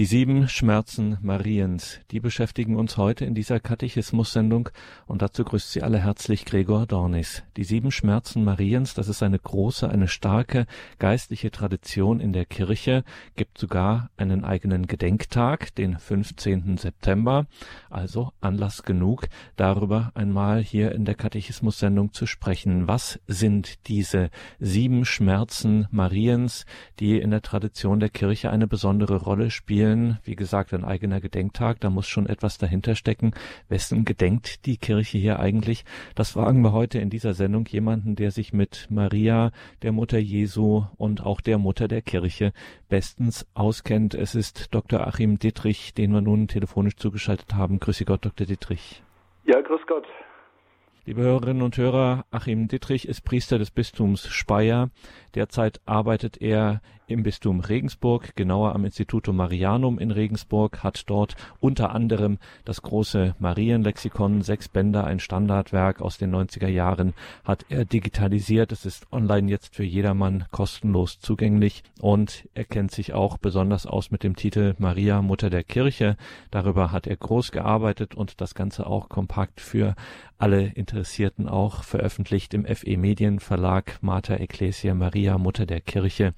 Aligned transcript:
Die 0.00 0.06
sieben 0.06 0.48
Schmerzen 0.48 1.18
Mariens, 1.20 2.00
die 2.10 2.20
beschäftigen 2.20 2.76
uns 2.76 2.96
heute 2.96 3.26
in 3.26 3.34
dieser 3.34 3.60
Katechismus-Sendung 3.60 4.70
und 5.06 5.20
dazu 5.20 5.44
grüßt 5.44 5.72
Sie 5.72 5.82
alle 5.82 5.98
herzlich 5.98 6.46
Gregor 6.46 6.86
Dornis. 6.86 7.42
Die 7.58 7.64
sieben 7.64 7.90
Schmerzen 7.90 8.42
Mariens, 8.42 8.94
das 8.94 9.08
ist 9.08 9.22
eine 9.22 9.38
große, 9.38 9.90
eine 9.90 10.08
starke 10.08 10.64
geistliche 10.98 11.50
Tradition 11.50 12.18
in 12.18 12.32
der 12.32 12.46
Kirche, 12.46 13.04
gibt 13.36 13.58
sogar 13.58 14.08
einen 14.16 14.42
eigenen 14.42 14.86
Gedenktag, 14.86 15.74
den 15.74 15.98
15. 15.98 16.78
September, 16.78 17.44
also 17.90 18.32
Anlass 18.40 18.84
genug, 18.84 19.26
darüber 19.56 20.12
einmal 20.14 20.62
hier 20.62 20.92
in 20.92 21.04
der 21.04 21.14
Katechismus-Sendung 21.14 22.14
zu 22.14 22.24
sprechen. 22.24 22.88
Was 22.88 23.20
sind 23.26 23.86
diese 23.86 24.30
sieben 24.58 25.04
Schmerzen 25.04 25.88
Mariens, 25.90 26.64
die 27.00 27.18
in 27.18 27.32
der 27.32 27.42
Tradition 27.42 28.00
der 28.00 28.08
Kirche 28.08 28.50
eine 28.50 28.66
besondere 28.66 29.16
Rolle 29.16 29.50
spielen? 29.50 29.89
Fällen, 29.90 30.18
wie 30.22 30.36
gesagt, 30.36 30.72
ein 30.72 30.84
eigener 30.84 31.20
Gedenktag, 31.20 31.80
da 31.80 31.90
muss 31.90 32.06
schon 32.06 32.26
etwas 32.26 32.58
dahinter 32.58 32.94
stecken. 32.94 33.32
Wessen 33.68 34.04
gedenkt 34.04 34.64
die 34.66 34.76
Kirche 34.76 35.18
hier 35.18 35.40
eigentlich? 35.40 35.84
Das 36.14 36.30
fragen 36.30 36.62
wir 36.62 36.70
heute 36.70 37.00
in 37.00 37.10
dieser 37.10 37.34
Sendung 37.34 37.66
jemanden, 37.66 38.14
der 38.14 38.30
sich 38.30 38.52
mit 38.52 38.86
Maria, 38.88 39.50
der 39.82 39.90
Mutter 39.90 40.18
Jesu 40.18 40.84
und 40.96 41.26
auch 41.26 41.40
der 41.40 41.58
Mutter 41.58 41.88
der 41.88 42.02
Kirche 42.02 42.52
bestens 42.88 43.48
auskennt. 43.54 44.14
Es 44.14 44.36
ist 44.36 44.72
Dr. 44.72 45.08
Achim 45.08 45.40
Dittrich, 45.40 45.92
den 45.92 46.12
wir 46.12 46.20
nun 46.20 46.46
telefonisch 46.46 46.94
zugeschaltet 46.94 47.54
haben. 47.54 47.80
Grüße 47.80 48.04
Gott, 48.04 48.24
Dr. 48.24 48.46
Dittrich. 48.46 49.02
Ja, 49.44 49.60
grüß 49.60 49.80
Gott. 49.88 50.06
Liebe 51.04 51.22
Hörerinnen 51.22 51.62
und 51.62 51.76
Hörer, 51.76 52.26
Achim 52.30 52.68
Dittrich 52.68 53.08
ist 53.08 53.22
Priester 53.22 53.58
des 53.58 53.72
Bistums 53.72 54.28
Speyer. 54.28 54.90
Derzeit 55.34 55.80
arbeitet 55.84 56.40
er 56.40 56.80
im 57.10 57.22
Bistum 57.22 57.60
Regensburg, 57.60 58.36
genauer 58.36 58.74
am 58.74 58.84
Instituto 58.84 59.32
Marianum 59.32 59.98
in 59.98 60.10
Regensburg, 60.10 60.82
hat 60.82 61.02
dort 61.06 61.36
unter 61.60 61.94
anderem 61.94 62.38
das 62.64 62.82
große 62.82 63.34
Marienlexikon, 63.38 64.42
sechs 64.42 64.68
Bänder, 64.68 65.04
ein 65.04 65.20
Standardwerk 65.20 66.00
aus 66.00 66.18
den 66.18 66.34
90er 66.34 66.68
Jahren, 66.68 67.14
hat 67.44 67.66
er 67.68 67.84
digitalisiert. 67.84 68.72
Es 68.72 68.86
ist 68.86 69.12
online 69.12 69.50
jetzt 69.50 69.74
für 69.74 69.84
jedermann 69.84 70.44
kostenlos 70.50 71.20
zugänglich 71.20 71.82
und 72.00 72.48
er 72.54 72.64
kennt 72.64 72.90
sich 72.90 73.12
auch 73.12 73.38
besonders 73.38 73.86
aus 73.86 74.10
mit 74.10 74.22
dem 74.22 74.36
Titel 74.36 74.74
Maria, 74.78 75.22
Mutter 75.22 75.50
der 75.50 75.64
Kirche. 75.64 76.16
Darüber 76.50 76.92
hat 76.92 77.06
er 77.06 77.16
groß 77.16 77.52
gearbeitet 77.52 78.14
und 78.14 78.40
das 78.40 78.54
Ganze 78.54 78.86
auch 78.86 79.08
kompakt 79.08 79.60
für 79.60 79.94
alle 80.40 80.66
Interessierten 80.68 81.48
auch 81.48 81.84
veröffentlicht 81.84 82.54
im 82.54 82.64
FE 82.64 82.96
Medienverlag 82.96 83.98
Mater 84.00 84.40
Ecclesia 84.40 84.94
Maria, 84.94 85.36
Mutter 85.36 85.66
der 85.66 85.80
Kirche. 85.80 86.32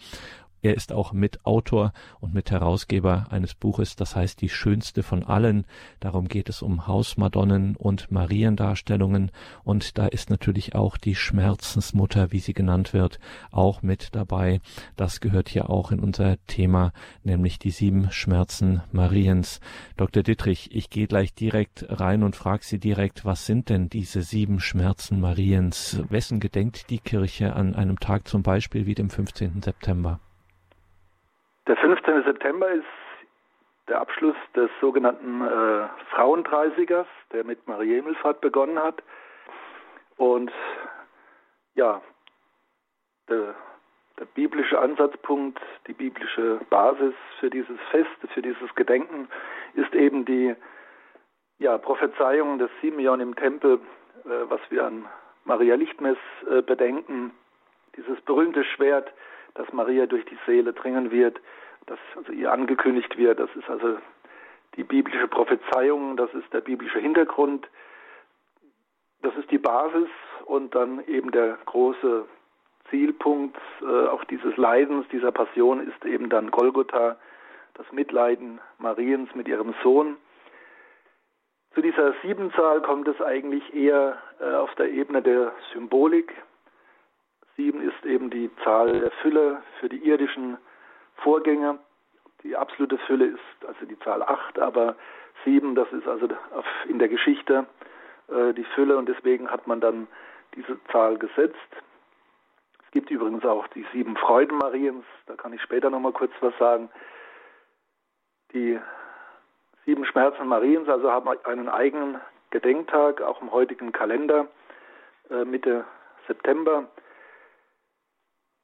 Er 0.65 0.77
ist 0.77 0.93
auch 0.93 1.13
Mitautor 1.13 1.93
und 2.21 2.35
Mitherausgeber 2.35 3.27
eines 3.31 3.55
Buches, 3.55 3.97
das 3.97 4.15
heißt 4.15 4.41
Die 4.41 4.49
schönste 4.49 5.03
von 5.03 5.25
allen. 5.25 5.67
Darum 5.99 6.29
geht 6.29 6.49
es 6.49 6.63
um 6.63 6.87
Hausmadonnen 6.87 7.75
und 7.75 8.13
Mariendarstellungen. 8.13 9.33
Und 9.65 9.99
da 9.99 10.07
ist 10.07 10.31
natürlich 10.31 10.77
auch 10.77 10.97
die 10.97 11.17
Schmerzensmutter, 11.17 12.31
wie 12.31 12.39
sie 12.39 12.55
genannt 12.55 12.93
wird, 12.93 13.19
auch 13.51 13.83
mit 13.83 14.15
dabei. 14.15 14.61
Das 14.95 15.21
gehört 15.21 15.49
hier 15.49 15.69
auch 15.69 15.91
in 15.91 15.99
unser 15.99 16.37
Thema, 16.47 16.93
nämlich 17.25 17.59
die 17.59 17.73
sieben 17.73 18.13
Schmerzen 18.13 18.83
Mariens. 18.93 19.59
Dr. 19.97 20.23
Dittrich, 20.23 20.71
ich 20.73 20.91
gehe 20.91 21.09
gleich 21.09 21.35
direkt 21.35 21.87
rein 21.89 22.23
und 22.23 22.37
frage 22.37 22.65
Sie 22.65 22.79
direkt, 22.79 23.25
was 23.25 23.47
sind 23.47 23.69
denn 23.69 23.89
diese 23.89 24.23
sieben 24.23 24.61
Schmerzen 24.61 25.19
Mariens? 25.19 26.01
Wessen 26.09 26.39
gedenkt 26.39 26.89
die 26.89 27.01
Kirche 27.01 27.57
an 27.57 27.75
einem 27.75 27.99
Tag 27.99 28.29
zum 28.29 28.45
Beispiel 28.45 28.87
wie 28.87 28.95
dem 28.95 29.11
15. 29.11 29.61
September? 29.63 30.21
Der 31.67 31.77
15. 31.77 32.25
September 32.25 32.71
ist 32.71 32.85
der 33.89 34.01
Abschluss 34.01 34.37
des 34.57 34.71
sogenannten 34.81 35.43
äh, 35.43 35.89
Frauendreißigers, 36.11 37.07
der 37.33 37.45
mit 37.45 37.67
Maria 37.69 37.97
Himmelfahrt 37.97 38.41
begonnen 38.41 38.79
hat. 38.83 39.03
Und 40.17 40.53
ja, 41.75 42.01
der, 43.29 43.55
der, 44.19 44.25
biblische 44.35 44.79
Ansatzpunkt, 44.79 45.61
die 45.87 45.93
biblische 45.93 46.61
Basis 46.69 47.15
für 47.39 47.51
dieses 47.51 47.79
Fest, 47.91 48.11
für 48.35 48.43
dieses 48.43 48.75
Gedenken 48.75 49.29
ist 49.75 49.95
eben 49.95 50.25
die 50.25 50.55
ja, 51.59 51.79
Prophezeiung 51.79 52.59
des 52.59 52.71
Simeon 52.81 53.21
im 53.21 53.37
Tempel, 53.37 53.81
äh, 54.25 54.29
was 54.49 54.61
wir 54.71 54.85
an 54.85 55.07
Maria 55.45 55.77
Lichtmess 55.77 56.19
äh, 56.51 56.63
bedenken. 56.63 57.33
Dieses 57.97 58.21
berühmte 58.23 58.65
Schwert, 58.65 59.13
dass 59.55 59.73
Maria 59.73 60.07
durch 60.07 60.25
die 60.27 60.39
Seele 60.47 60.73
dringen 60.73 61.11
wird, 61.11 61.41
dass 61.87 61.99
also 62.17 62.33
ihr 62.33 62.53
angekündigt 62.53 63.17
wird. 63.17 63.39
Das 63.41 63.51
ist 63.57 63.69
also 63.69 63.99
die 64.77 64.85
biblische 64.85 65.29
Prophezeiung, 65.29 66.17
das 66.17 66.33
ist 66.35 66.53
der 66.53 66.61
biblische 66.61 66.99
Hintergrund, 66.99 67.69
das 69.23 69.35
ist 69.37 69.51
die 69.51 69.59
Basis 69.59 70.09
und 70.47 70.75
dann 70.75 71.05
eben 71.07 71.31
der 71.31 71.59
große 71.67 72.27
Zielpunkt 72.91 73.59
äh, 73.81 74.07
auch 74.09 74.25
dieses 74.25 74.57
Leidens, 74.57 75.07
dieser 75.09 75.33
Passion 75.33 75.87
ist 75.87 76.05
eben 76.05 76.29
dann 76.29 76.51
Golgotha, 76.51 77.17
das 77.75 77.91
Mitleiden 77.93 78.61
Mariens 78.79 79.35
mit 79.35 79.49
ihrem 79.49 79.75
Sohn. 79.83 80.17
Zu 81.75 81.81
dieser 81.81 82.15
Siebenzahl 82.23 82.83
kommt 82.83 83.09
es 83.09 83.21
eigentlich 83.23 83.75
eher 83.75 84.19
äh, 84.41 84.55
auf 84.55 84.75
der 84.75 84.91
Ebene 84.91 85.23
der 85.23 85.53
Symbolik. 85.73 86.35
Sieben 87.57 87.81
ist 87.83 88.05
eben 88.05 88.31
die 88.31 88.51
Zahl 88.65 89.01
der 89.01 89.11
Fülle 89.23 89.63
für 89.81 89.89
die 89.89 90.07
irdischen 90.09 90.57
Vorgänge. 91.17 91.79
Die 92.43 92.57
absolute 92.57 92.99
Fülle 92.99 93.27
ist 93.27 93.67
also 93.67 93.85
die 93.87 93.99
Zahl 94.01 94.23
acht, 94.23 94.59
aber 94.59 94.97
sieben, 95.45 95.75
das 95.75 95.91
ist 95.93 96.07
also 96.09 96.29
in 96.89 96.99
der 96.99 97.09
Geschichte 97.09 97.67
äh, 98.29 98.53
die 98.55 98.65
Fülle 98.65 98.97
und 98.97 99.09
deswegen 99.09 99.51
hat 99.51 99.67
man 99.67 99.81
dann 99.81 100.09
diese 100.55 100.83
Zahl 100.91 101.19
gesetzt. 101.19 101.57
Es 102.85 102.91
gibt 102.91 103.11
übrigens 103.11 103.45
auch 103.45 103.67
die 103.69 103.87
sieben 103.93 104.17
Freuden 104.17 104.59
Mariens, 104.59 105.05
da 105.27 105.35
kann 105.35 105.53
ich 105.53 105.63
später 105.63 105.91
nochmal 105.91 106.13
kurz 106.13 106.33
was 106.41 106.57
sagen. 106.59 106.91
Die 108.53 108.79
sieben 109.87 110.05
Schmerzen 110.05 110.47
Mariens 110.47 110.89
also 110.89 111.11
haben 111.11 111.29
einen 111.45 111.69
eigenen 111.69 112.21
Gedenktag, 112.51 113.23
auch 113.23 113.41
im 113.41 113.51
heutigen 113.51 113.93
Kalender, 113.93 114.47
äh, 115.31 115.45
Mitte 115.45 115.85
September. 116.27 116.89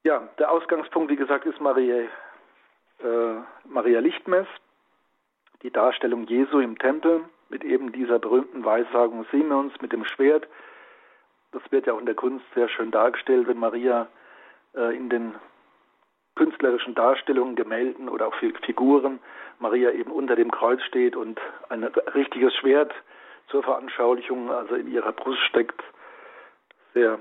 Ja, 0.04 0.28
der 0.38 0.50
Ausgangspunkt, 0.50 1.10
wie 1.10 1.16
gesagt, 1.16 1.44
ist 1.46 1.60
Maria, 1.60 1.96
äh, 3.00 3.40
Maria 3.64 4.00
Lichtmess, 4.00 4.46
die 5.62 5.70
Darstellung 5.70 6.26
Jesu 6.26 6.60
im 6.60 6.78
Tempel 6.78 7.22
mit 7.48 7.64
eben 7.64 7.92
dieser 7.92 8.18
berühmten 8.18 8.64
Weissagung 8.64 9.26
Simeons 9.30 9.72
mit 9.80 9.92
dem 9.92 10.04
Schwert. 10.04 10.46
Das 11.52 11.62
wird 11.70 11.86
ja 11.86 11.94
auch 11.94 11.98
in 11.98 12.06
der 12.06 12.14
Kunst 12.14 12.44
sehr 12.54 12.68
schön 12.68 12.90
dargestellt, 12.90 13.48
wenn 13.48 13.58
Maria 13.58 14.06
äh, 14.74 14.96
in 14.96 15.08
den 15.08 15.34
künstlerischen 16.36 16.94
Darstellungen, 16.94 17.56
Gemälden 17.56 18.08
oder 18.08 18.28
auch 18.28 18.34
Figuren 18.36 19.18
Maria 19.58 19.90
eben 19.90 20.12
unter 20.12 20.36
dem 20.36 20.50
Kreuz 20.50 20.80
steht 20.82 21.16
und 21.16 21.40
ein 21.68 21.84
richtiges 21.84 22.54
Schwert 22.54 22.92
zur 23.48 23.62
Veranschaulichung 23.62 24.50
also 24.50 24.74
in 24.74 24.90
ihrer 24.90 25.12
Brust 25.12 25.40
steckt. 25.48 25.82
Sehr 26.94 27.18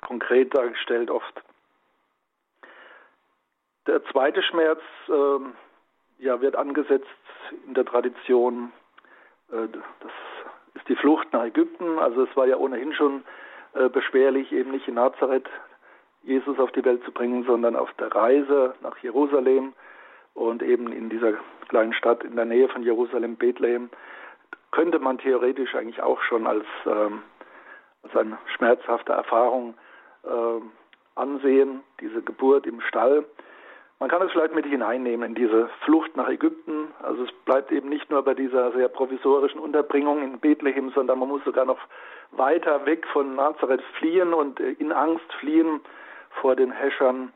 konkret 0.00 0.54
dargestellt 0.54 1.10
oft. 1.10 1.42
Der 3.86 4.04
zweite 4.06 4.42
Schmerz 4.42 4.80
äh, 5.08 6.24
ja, 6.24 6.40
wird 6.40 6.56
angesetzt 6.56 7.06
in 7.66 7.74
der 7.74 7.84
Tradition. 7.84 8.72
Äh, 9.50 9.68
das 10.00 10.12
ist 10.74 10.88
die 10.88 10.96
Flucht 10.96 11.32
nach 11.32 11.44
Ägypten. 11.44 11.98
Also 11.98 12.24
es 12.24 12.36
war 12.36 12.46
ja 12.46 12.56
ohnehin 12.56 12.92
schon 12.94 13.24
äh, 13.74 13.88
beschwerlich, 13.88 14.52
eben 14.52 14.70
nicht 14.70 14.86
in 14.86 14.94
Nazareth 14.94 15.48
Jesus 16.22 16.58
auf 16.58 16.70
die 16.72 16.84
Welt 16.84 17.02
zu 17.04 17.12
bringen, 17.12 17.44
sondern 17.44 17.74
auf 17.74 17.92
der 17.94 18.14
Reise 18.14 18.74
nach 18.80 18.96
Jerusalem 18.98 19.72
und 20.34 20.62
eben 20.62 20.92
in 20.92 21.10
dieser 21.10 21.34
kleinen 21.68 21.92
Stadt 21.92 22.22
in 22.22 22.36
der 22.36 22.44
Nähe 22.44 22.68
von 22.68 22.82
Jerusalem, 22.82 23.36
Bethlehem, 23.36 23.90
könnte 24.70 24.98
man 24.98 25.18
theoretisch 25.18 25.74
eigentlich 25.74 26.02
auch 26.02 26.20
schon 26.22 26.46
als, 26.46 26.64
ähm, 26.86 27.22
als 28.02 28.16
eine 28.16 28.38
schmerzhafte 28.56 29.12
Erfahrung 29.12 29.74
äh, 30.24 30.60
ansehen, 31.14 31.82
diese 32.00 32.22
Geburt 32.22 32.66
im 32.66 32.80
Stall. 32.82 33.24
Man 34.02 34.10
kann 34.10 34.22
es 34.22 34.32
vielleicht 34.32 34.52
mit 34.52 34.66
hineinnehmen 34.66 35.28
in 35.28 35.34
diese 35.36 35.68
Flucht 35.84 36.16
nach 36.16 36.28
Ägypten. 36.28 36.92
Also 37.04 37.22
es 37.22 37.30
bleibt 37.44 37.70
eben 37.70 37.88
nicht 37.88 38.10
nur 38.10 38.24
bei 38.24 38.34
dieser 38.34 38.72
sehr 38.72 38.88
provisorischen 38.88 39.60
Unterbringung 39.60 40.24
in 40.24 40.40
Bethlehem, 40.40 40.90
sondern 40.90 41.20
man 41.20 41.28
muss 41.28 41.44
sogar 41.44 41.64
noch 41.64 41.78
weiter 42.32 42.84
weg 42.84 43.06
von 43.12 43.36
Nazareth 43.36 43.80
fliehen 44.00 44.34
und 44.34 44.58
in 44.58 44.90
Angst 44.90 45.32
fliehen 45.34 45.80
vor 46.40 46.56
den 46.56 46.72
Häschern 46.72 47.32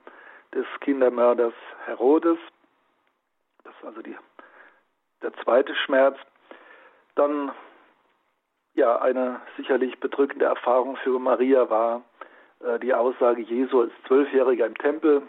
des 0.56 0.66
Kindermörders 0.80 1.54
Herodes. 1.84 2.38
Das 3.62 3.72
ist 3.78 3.84
also 3.84 4.02
die, 4.02 4.16
der 5.22 5.32
zweite 5.44 5.72
Schmerz. 5.76 6.18
Dann 7.14 7.52
ja, 8.74 9.00
eine 9.00 9.40
sicherlich 9.56 10.00
bedrückende 10.00 10.46
Erfahrung 10.46 10.96
für 10.96 11.20
Maria 11.20 11.70
war 11.70 12.02
äh, 12.58 12.80
die 12.80 12.92
Aussage 12.92 13.42
Jesu 13.42 13.82
als 13.82 13.92
Zwölfjähriger 14.08 14.66
im 14.66 14.76
Tempel 14.76 15.22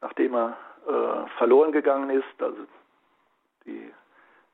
nachdem 0.00 0.34
er 0.34 0.56
äh, 0.86 1.28
verloren 1.38 1.72
gegangen 1.72 2.10
ist. 2.10 2.42
Also 2.42 2.58
die 3.66 3.90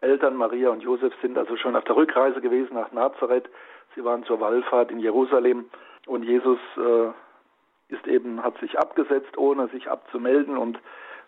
Eltern 0.00 0.36
Maria 0.36 0.70
und 0.70 0.82
Josef 0.82 1.12
sind 1.22 1.38
also 1.38 1.56
schon 1.56 1.76
auf 1.76 1.84
der 1.84 1.96
Rückreise 1.96 2.40
gewesen 2.40 2.74
nach 2.74 2.92
Nazareth. 2.92 3.48
Sie 3.94 4.04
waren 4.04 4.24
zur 4.24 4.40
Wallfahrt 4.40 4.90
in 4.90 4.98
Jerusalem 4.98 5.66
und 6.06 6.22
Jesus 6.22 6.58
äh, 6.76 7.08
ist 7.92 8.06
eben, 8.06 8.42
hat 8.42 8.58
sich 8.58 8.78
abgesetzt, 8.78 9.38
ohne 9.38 9.68
sich 9.68 9.88
abzumelden 9.88 10.56
und 10.56 10.78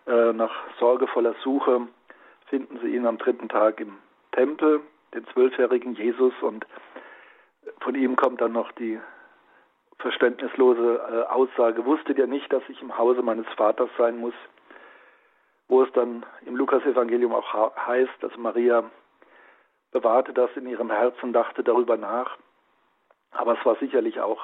äh, 0.07 0.33
nach 0.33 0.51
sorgevoller 0.79 1.35
Suche 1.43 1.87
finden 2.47 2.79
sie 2.81 2.95
ihn 2.95 3.05
am 3.05 3.17
dritten 3.17 3.49
Tag 3.49 3.79
im 3.79 3.97
Tempel, 4.31 4.81
den 5.13 5.25
zwölfjährigen 5.27 5.93
Jesus 5.95 6.33
und 6.41 6.65
von 7.79 7.95
ihm 7.95 8.15
kommt 8.15 8.41
dann 8.41 8.51
noch 8.51 8.71
die 8.73 8.99
verständnislose 9.99 11.25
äh, 11.29 11.31
Aussage, 11.31 11.85
wusstet 11.85 12.17
ihr 12.17 12.27
nicht, 12.27 12.51
dass 12.51 12.63
ich 12.69 12.81
im 12.81 12.97
Hause 12.97 13.21
meines 13.21 13.47
Vaters 13.55 13.89
sein 13.97 14.17
muss? 14.17 14.33
Wo 15.67 15.83
es 15.83 15.91
dann 15.93 16.25
im 16.45 16.55
Lukasevangelium 16.55 17.33
auch 17.33 17.75
heißt, 17.85 18.11
dass 18.21 18.35
Maria 18.37 18.89
bewahrte 19.91 20.33
das 20.33 20.49
in 20.55 20.67
ihrem 20.67 20.89
Herzen, 20.89 21.33
dachte 21.33 21.63
darüber 21.63 21.97
nach. 21.97 22.37
Aber 23.31 23.57
es 23.57 23.65
war 23.65 23.75
sicherlich 23.75 24.19
auch 24.19 24.41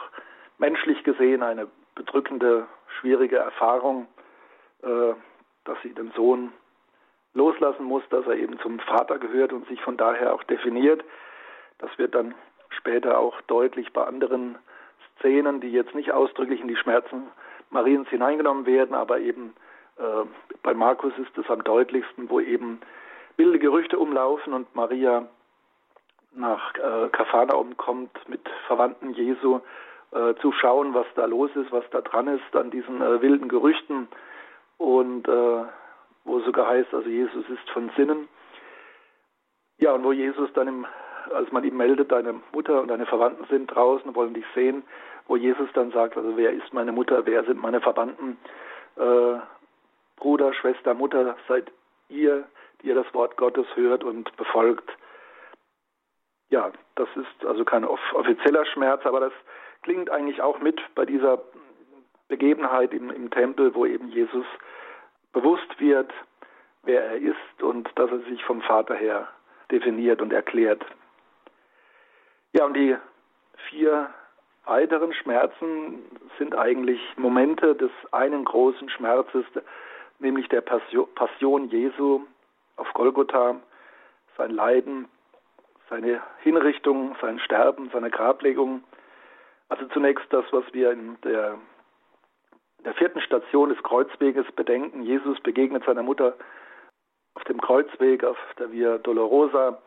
menschlich 0.57 1.04
gesehen 1.04 1.42
eine 1.42 1.68
bedrückende, 1.96 2.68
schwierige 3.00 3.38
Erfahrung, 3.38 4.08
äh, 4.84 5.13
dass 5.63 5.81
sie 5.81 5.94
den 5.94 6.12
Sohn 6.12 6.51
loslassen 7.34 7.84
muss, 7.86 8.04
dass 8.10 8.25
er 8.28 8.36
eben 8.36 8.60
zum 8.60 8.80
Vater 8.80 9.19
gehört 9.19 9.54
und 9.54 9.68
sich 9.68 9.81
von 9.81 9.98
daher 9.98 10.34
auch 10.34 10.44
definiert. 10.44 11.04
Das 11.80 11.90
wird 11.98 12.16
dann 12.16 12.36
später 12.69 13.19
auch 13.19 13.40
deutlich 13.42 13.92
bei 13.94 14.06
anderen 14.06 14.58
Szenen, 15.20 15.62
die 15.62 15.72
jetzt 15.72 15.96
nicht 15.96 16.12
ausdrücklich 16.12 16.62
in 16.62 16.68
die 16.68 16.76
Schmerzen 16.76 17.28
Mariens 17.70 18.08
hineingenommen 18.10 18.66
werden, 18.66 18.96
aber 18.96 19.20
eben 19.20 19.54
äh, 19.98 20.26
bei 20.64 20.74
Markus 20.74 21.14
ist 21.18 21.38
es 21.38 21.50
am 21.50 21.64
deutlichsten, 21.64 22.30
wo 22.30 22.40
eben 22.40 22.80
wilde 23.38 23.60
Gerüchte 23.60 23.98
umlaufen 23.98 24.54
und 24.54 24.74
Maria 24.76 25.28
nach 26.34 26.76
äh, 26.76 27.10
Kapharnaum 27.10 27.78
kommt 27.78 28.28
mit 28.28 28.42
Verwandten 28.68 29.14
Jesu 29.14 29.62
äh, 30.12 30.36
zu 30.36 30.52
schauen, 30.52 30.94
was 30.94 31.08
da 31.16 31.26
los 31.26 31.52
ist, 31.56 31.72
was 31.72 31.84
da 31.92 32.02
dran 32.02 32.28
ist 32.28 32.56
an 32.56 32.72
diesen 32.72 33.02
äh, 33.02 33.22
wilden 33.22 33.48
Gerüchten 33.48 34.08
und 34.78 35.28
äh, 35.28 35.64
wo 36.26 36.40
sogar 36.42 36.68
heißt, 36.68 36.94
also 36.94 37.10
Jesus 37.10 37.48
ist 37.50 37.70
von 37.72 37.90
Sinnen. 37.96 38.28
Ja, 39.78 39.94
und 39.94 40.04
wo 40.04 40.12
Jesus 40.12 40.52
dann 40.54 40.68
im 40.68 40.86
als 41.33 41.51
man 41.51 41.63
ihm 41.63 41.77
meldet, 41.77 42.12
deine 42.12 42.36
Mutter 42.54 42.81
und 42.81 42.89
deine 42.89 43.06
Verwandten 43.06 43.45
sind 43.45 43.68
draußen, 43.68 44.16
wollen 44.16 44.33
dich 44.33 44.45
sehen, 44.54 44.83
wo 45.27 45.36
Jesus 45.36 45.69
dann 45.74 45.92
sagt, 45.92 46.18
also 46.18 46.38
wer 46.38 46.51
ist 46.51 46.74
meine 46.74 46.92
Mutter, 46.92 47.25
wer 47.25 47.44
sind 47.44 47.62
meine 47.62 47.81
Verwandten, 47.81 48.38
äh, 48.98 49.39
Bruder, 50.18 50.54
Schwester, 50.54 50.94
Mutter, 50.94 51.36
seid 51.48 51.72
ihr, 52.10 52.45
die 52.81 52.88
ihr 52.88 52.95
das 52.95 53.12
Wort 53.13 53.38
Gottes 53.38 53.68
hört 53.75 54.04
und 54.04 54.36
befolgt. 54.38 54.89
Ja, 56.50 56.72
das 56.95 57.10
ist 57.16 57.45
also 57.45 57.66
kein 57.66 57.83
offizieller 57.83 58.66
Schmerz, 58.66 59.06
aber 59.06 59.19
das 59.19 59.33
klingt 59.81 60.10
eigentlich 60.10 60.42
auch 60.42 60.60
mit 60.60 60.80
bei 60.95 61.06
dieser 61.06 61.42
Begebenheit 62.27 62.94
im, 62.94 63.10
im 63.10 63.30
Tempel, 63.30 63.74
wo 63.75 63.86
eben 63.86 64.10
Jesus 64.10 64.45
bewusst 65.33 65.80
wird, 65.80 66.12
wer 66.83 67.04
er 67.04 67.18
ist 67.18 67.62
und 67.62 67.89
dass 67.95 68.10
er 68.10 68.19
sich 68.19 68.44
vom 68.45 68.62
Vater 68.62 68.95
her 68.95 69.27
definiert 69.72 70.22
und 70.22 70.31
erklärt. 70.31 70.86
Ja, 72.56 72.63
und 72.63 72.74
die 72.74 72.96
vier 73.69 74.10
weiteren 74.63 75.12
Schmerzen 75.12 76.06
sind 76.38 76.56
eigentlich 76.56 77.02
Momente 77.18 77.75
des 77.75 77.92
einen 78.13 78.46
großen 78.46 78.90
Schmerzes, 78.92 79.44
nämlich 80.19 80.48
der 80.48 80.62
Passion 80.62 81.68
Jesu 81.68 82.22
auf 82.78 82.88
Golgotha, 82.94 83.57
sein 84.38 84.52
Leiden, 84.52 85.10
seine 85.90 86.22
Hinrichtung, 86.44 87.18
sein 87.19 87.40
Sterben, 87.40 87.90
seine 87.92 88.10
Grablegung. 88.10 88.86
Also 89.68 89.86
zunächst 89.88 90.31
das, 90.31 90.46
was 90.51 90.63
wir 90.72 90.94
in 90.94 91.18
der, 91.25 91.58
der 92.86 92.94
vierten 92.94 93.19
Station 93.19 93.68
des 93.68 93.84
Kreuzweges 93.84 94.50
bedenken. 94.54 95.04
Jesus 95.04 95.42
begegnet 95.42 95.84
seiner 95.84 96.04
Mutter 96.04 96.38
auf 97.34 97.44
dem 97.44 97.60
Kreuzweg, 97.60 98.24
auf 98.24 98.38
der 98.58 98.72
Via 98.72 98.98
Dolorosa 99.00 99.78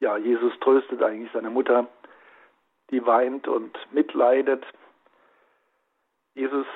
ja, 0.00 0.16
Jesus 0.16 0.52
tröstet 0.60 1.02
eigentlich 1.02 1.30
seine 1.32 1.50
Mutter, 1.50 1.86
die 2.90 3.04
weint 3.06 3.48
und 3.48 3.76
mitleidet. 3.92 4.64
Jesus 6.34 6.66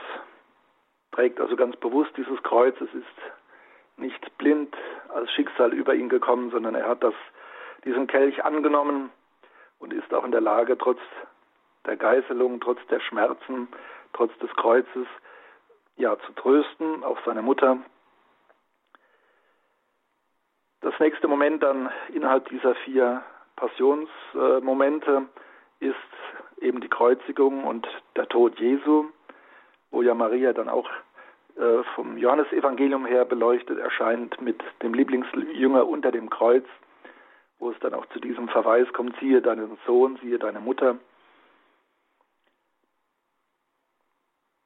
trägt 1.12 1.40
also 1.40 1.56
ganz 1.56 1.76
bewusst 1.76 2.10
dieses 2.16 2.42
Kreuz. 2.42 2.74
Es 2.80 2.92
ist 2.94 3.06
nicht 3.96 4.38
blind 4.38 4.74
als 5.14 5.30
Schicksal 5.32 5.72
über 5.72 5.94
ihn 5.94 6.08
gekommen, 6.08 6.50
sondern 6.50 6.74
er 6.74 6.88
hat 6.88 7.02
das, 7.02 7.14
diesen 7.84 8.06
Kelch 8.06 8.44
angenommen 8.44 9.10
und 9.78 9.92
ist 9.92 10.12
auch 10.14 10.24
in 10.24 10.32
der 10.32 10.40
Lage, 10.40 10.78
trotz 10.78 11.00
der 11.86 11.96
Geißelung, 11.96 12.60
trotz 12.60 12.78
der 12.88 13.00
Schmerzen, 13.00 13.68
trotz 14.12 14.36
des 14.38 14.50
Kreuzes, 14.56 15.06
ja, 15.96 16.18
zu 16.20 16.32
trösten, 16.32 17.04
auch 17.04 17.18
seine 17.24 17.42
Mutter. 17.42 17.78
Das 20.80 20.98
nächste 20.98 21.28
Moment 21.28 21.62
dann 21.62 21.90
innerhalb 22.12 22.48
dieser 22.48 22.74
vier 22.74 23.22
Passionsmomente 23.56 25.26
ist 25.80 25.94
eben 26.60 26.80
die 26.80 26.88
Kreuzigung 26.88 27.64
und 27.64 27.86
der 28.16 28.28
Tod 28.28 28.58
Jesu, 28.58 29.10
wo 29.90 30.02
ja 30.02 30.14
Maria 30.14 30.52
dann 30.52 30.68
auch 30.68 30.88
äh, 31.56 31.82
vom 31.94 32.16
Johannesevangelium 32.16 33.04
her 33.04 33.24
beleuchtet 33.24 33.78
erscheint 33.78 34.40
mit 34.40 34.62
dem 34.82 34.94
Lieblingsjünger 34.94 35.86
unter 35.86 36.10
dem 36.10 36.30
Kreuz, 36.30 36.64
wo 37.58 37.70
es 37.70 37.78
dann 37.80 37.92
auch 37.92 38.06
zu 38.06 38.20
diesem 38.20 38.48
Verweis 38.48 38.90
kommt, 38.94 39.18
siehe 39.20 39.42
deinen 39.42 39.76
Sohn, 39.86 40.18
siehe 40.22 40.38
deine 40.38 40.60
Mutter. 40.60 40.96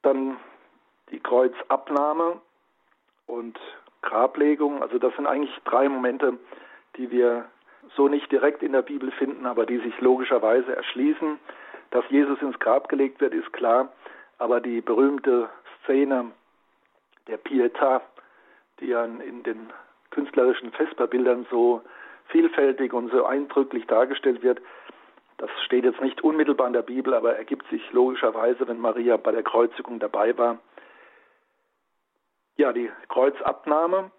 Dann 0.02 0.37
die 1.11 1.19
Kreuzabnahme 1.19 2.40
und 3.26 3.58
Grablegung. 4.04 4.82
Also 4.82 4.98
das 4.98 5.14
sind 5.16 5.26
eigentlich 5.26 5.54
drei 5.64 5.88
Momente, 5.88 6.38
die 6.96 7.10
wir 7.10 7.46
so 7.96 8.08
nicht 8.08 8.30
direkt 8.30 8.62
in 8.62 8.72
der 8.72 8.82
Bibel 8.82 9.10
finden, 9.12 9.46
aber 9.46 9.66
die 9.66 9.78
sich 9.78 10.00
logischerweise 10.00 10.74
erschließen. 10.74 11.38
Dass 11.90 12.04
Jesus 12.08 12.40
ins 12.42 12.58
Grab 12.58 12.88
gelegt 12.88 13.20
wird, 13.20 13.34
ist 13.34 13.52
klar, 13.52 13.92
aber 14.38 14.60
die 14.60 14.80
berühmte 14.80 15.48
Szene 15.82 16.32
der 17.28 17.38
Pietà, 17.38 18.00
die 18.80 18.86
ja 18.86 19.04
in 19.04 19.42
den 19.42 19.70
künstlerischen 20.10 20.72
Vesperbildern 20.72 21.46
so 21.50 21.82
vielfältig 22.26 22.92
und 22.92 23.10
so 23.12 23.25
eindrücklich 23.25 23.87
dargestellt 23.87 24.42
wird, 24.42 24.61
das 25.38 25.50
steht 25.64 25.84
jetzt 25.84 26.00
nicht 26.00 26.23
unmittelbar 26.23 26.68
in 26.68 26.73
der 26.73 26.82
Bibel, 26.82 27.12
aber 27.14 27.37
ergibt 27.37 27.68
sich 27.68 27.92
logischerweise, 27.92 28.66
wenn 28.68 28.78
Maria 28.78 29.16
bei 29.16 29.32
der 29.32 29.42
Kreuzigung 29.42 29.99
dabei 29.99 30.37
war. 30.38 30.58
Ja, 32.56 32.73
die 32.73 32.90
Kreuzabnahme. 33.08 34.12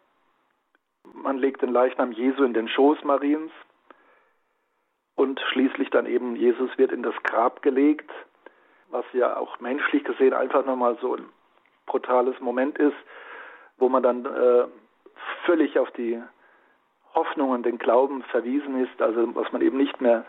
Man 1.13 1.37
legt 1.37 1.61
den 1.61 1.71
Leichnam 1.71 2.11
Jesu 2.11 2.43
in 2.43 2.53
den 2.53 2.67
Schoß 2.67 3.03
Mariens 3.03 3.51
und 5.15 5.39
schließlich 5.51 5.89
dann 5.89 6.05
eben 6.05 6.35
Jesus 6.35 6.69
wird 6.77 6.91
in 6.91 7.01
das 7.01 7.15
Grab 7.23 7.61
gelegt, 7.61 8.11
was 8.89 9.05
ja 9.13 9.37
auch 9.37 9.59
menschlich 9.61 10.03
gesehen 10.03 10.33
einfach 10.33 10.65
nochmal 10.65 10.97
so 10.99 11.15
ein 11.15 11.29
brutales 11.85 12.37
Moment 12.41 12.77
ist, 12.77 12.97
wo 13.77 13.87
man 13.87 14.03
dann 14.03 14.25
äh, 14.25 14.65
völlig 15.45 15.79
auf 15.79 15.91
die 15.91 16.21
Hoffnung 17.13 17.51
und 17.51 17.65
den 17.65 17.77
Glauben 17.77 18.21
verwiesen 18.23 18.83
ist, 18.83 19.01
also 19.01 19.33
was 19.33 19.49
man 19.53 19.61
eben 19.61 19.77
nicht 19.77 20.01
mehr 20.01 20.25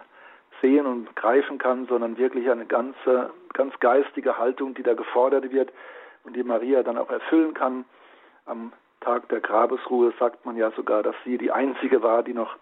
sehen 0.61 0.87
und 0.87 1.17
greifen 1.17 1.59
kann, 1.59 1.87
sondern 1.87 2.19
wirklich 2.19 2.49
eine 2.49 2.67
ganze, 2.67 3.31
ganz 3.53 3.79
geistige 3.81 4.39
Haltung, 4.39 4.75
die 4.75 4.85
da 4.85 4.95
gefordert 4.95 5.51
wird 5.51 5.73
und 6.27 6.35
die 6.35 6.43
Maria 6.43 6.83
dann 6.83 6.99
auch 6.99 7.11
erfüllen 7.11 7.55
kann. 7.55 7.85
Am 8.45 8.73
Tag 9.01 9.29
der 9.29 9.41
Grabesruhe 9.41 10.13
sagt 10.19 10.45
man 10.45 10.57
ja 10.57 10.71
sogar, 10.73 11.03
dass 11.03 11.15
sie 11.25 11.39
die 11.39 11.53
einzige 11.53 12.03
war, 12.03 12.23
die 12.23 12.35
noch 12.35 12.57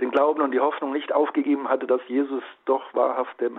den 0.00 0.10
Glauben 0.10 0.42
und 0.42 0.50
die 0.50 0.60
Hoffnung 0.60 0.92
nicht 0.92 1.12
aufgegeben 1.12 1.68
hatte, 1.68 1.86
dass 1.86 2.00
Jesus 2.08 2.42
doch 2.64 2.94
wahrhaft 2.94 3.40
der 3.40 3.50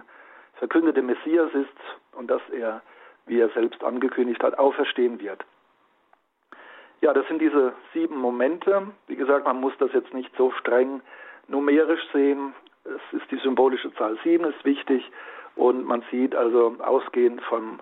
verkündete 0.55 1.01
Messias 1.01 1.49
ist 1.53 1.69
und 2.13 2.29
dass 2.29 2.41
er, 2.51 2.81
wie 3.25 3.39
er 3.39 3.49
selbst 3.49 3.83
angekündigt 3.83 4.43
hat, 4.43 4.57
auferstehen 4.57 5.19
wird. 5.19 5.43
Ja, 7.01 7.13
das 7.13 7.27
sind 7.27 7.41
diese 7.41 7.73
sieben 7.93 8.17
Momente. 8.17 8.87
Wie 9.07 9.15
gesagt, 9.15 9.45
man 9.45 9.61
muss 9.61 9.73
das 9.79 9.91
jetzt 9.93 10.13
nicht 10.13 10.31
so 10.37 10.51
streng 10.51 11.01
numerisch 11.47 12.05
sehen. 12.11 12.53
Es 12.83 13.21
ist 13.21 13.31
die 13.31 13.37
symbolische 13.37 13.93
Zahl 13.93 14.17
sieben, 14.23 14.45
ist 14.45 14.65
wichtig. 14.65 15.09
Und 15.55 15.85
man 15.85 16.03
sieht 16.11 16.35
also 16.35 16.75
ausgehend 16.79 17.41
von 17.43 17.79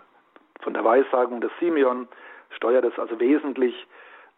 von 0.62 0.74
der 0.74 0.84
Weissagung 0.84 1.42
des 1.42 1.52
Simeon 1.60 2.08
steuert 2.52 2.86
es 2.86 2.98
also 3.00 3.20
wesentlich 3.20 3.88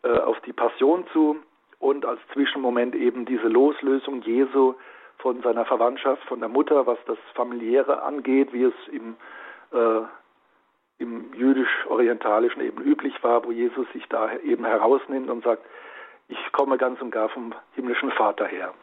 äh, 0.04 0.10
auf 0.10 0.40
die 0.42 0.54
Passion 0.54 1.06
zu 1.14 1.38
und 1.80 2.06
als 2.06 2.20
Zwischenmoment 2.34 2.96
eben 2.96 3.26
diese 3.26 3.48
Loslösung 3.48 4.22
Jesu 4.22 4.76
von 5.18 5.42
seiner 5.42 5.66
Verwandtschaft, 5.66 6.24
von 6.24 6.40
der 6.40 6.50
Mutter, 6.50 6.86
was 6.86 6.98
das 7.06 7.18
familiäre 7.34 8.02
angeht, 8.02 8.54
wie 8.54 8.64
es 8.64 8.74
im, 8.92 9.16
äh, 9.74 10.02
im 11.00 11.34
jüdisch-orientalischen 11.34 12.62
eben 12.62 12.82
üblich 12.82 13.22
war, 13.24 13.46
wo 13.46 13.52
Jesus 13.52 13.88
sich 13.94 14.08
da 14.10 14.32
eben 14.38 14.66
herausnimmt 14.66 15.30
und 15.30 15.44
sagt, 15.44 15.66
ich 16.28 16.52
komme 16.52 16.78
ganz 16.78 17.02
und 17.02 17.12
gar 17.12 17.30
vom 17.30 17.54
himmlischen 17.76 18.12
Vater 18.12 18.46
her. 18.46 18.74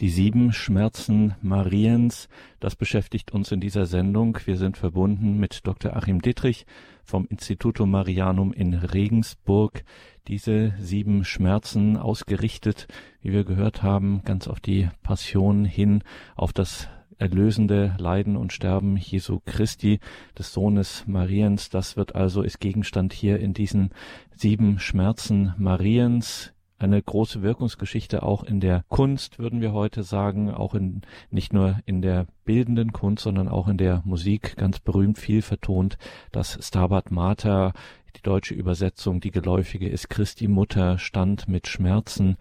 Die 0.00 0.10
sieben 0.10 0.52
Schmerzen 0.52 1.34
Mariens, 1.42 2.28
das 2.60 2.76
beschäftigt 2.76 3.32
uns 3.32 3.50
in 3.50 3.58
dieser 3.58 3.84
Sendung. 3.84 4.38
Wir 4.44 4.56
sind 4.56 4.76
verbunden 4.76 5.38
mit 5.38 5.66
Dr. 5.66 5.96
Achim 5.96 6.22
Dittrich 6.22 6.66
vom 7.02 7.26
Instituto 7.26 7.84
Marianum 7.84 8.52
in 8.52 8.74
Regensburg. 8.74 9.82
Diese 10.28 10.72
sieben 10.78 11.24
Schmerzen 11.24 11.96
ausgerichtet, 11.96 12.86
wie 13.22 13.32
wir 13.32 13.42
gehört 13.42 13.82
haben, 13.82 14.22
ganz 14.24 14.46
auf 14.46 14.60
die 14.60 14.88
Passion 15.02 15.64
hin, 15.64 16.04
auf 16.36 16.52
das 16.52 16.88
erlösende 17.18 17.96
Leiden 17.98 18.36
und 18.36 18.52
Sterben 18.52 18.96
Jesu 18.96 19.40
Christi, 19.44 19.98
des 20.38 20.52
Sohnes 20.52 21.08
Mariens. 21.08 21.70
Das 21.70 21.96
wird 21.96 22.14
also, 22.14 22.42
ist 22.42 22.60
Gegenstand 22.60 23.12
hier 23.12 23.40
in 23.40 23.52
diesen 23.52 23.90
sieben 24.36 24.78
Schmerzen 24.78 25.54
Mariens 25.58 26.52
eine 26.78 27.02
große 27.02 27.42
Wirkungsgeschichte 27.42 28.22
auch 28.22 28.44
in 28.44 28.60
der 28.60 28.84
Kunst, 28.88 29.38
würden 29.38 29.60
wir 29.60 29.72
heute 29.72 30.02
sagen, 30.02 30.52
auch 30.52 30.74
in, 30.74 31.02
nicht 31.30 31.52
nur 31.52 31.80
in 31.86 32.02
der 32.02 32.26
bildenden 32.44 32.92
Kunst, 32.92 33.24
sondern 33.24 33.48
auch 33.48 33.68
in 33.68 33.78
der 33.78 34.02
Musik 34.04 34.56
ganz 34.56 34.78
berühmt 34.78 35.18
viel 35.18 35.42
vertont, 35.42 35.98
dass 36.32 36.58
Stabat 36.60 37.10
Mater, 37.10 37.72
die 38.16 38.22
deutsche 38.22 38.54
Übersetzung, 38.54 39.20
die 39.20 39.30
geläufige 39.30 39.88
ist, 39.88 40.08
Christi 40.08 40.48
Mutter 40.48 40.98
stand 40.98 41.48
mit 41.48 41.66
Schmerzen 41.66 42.36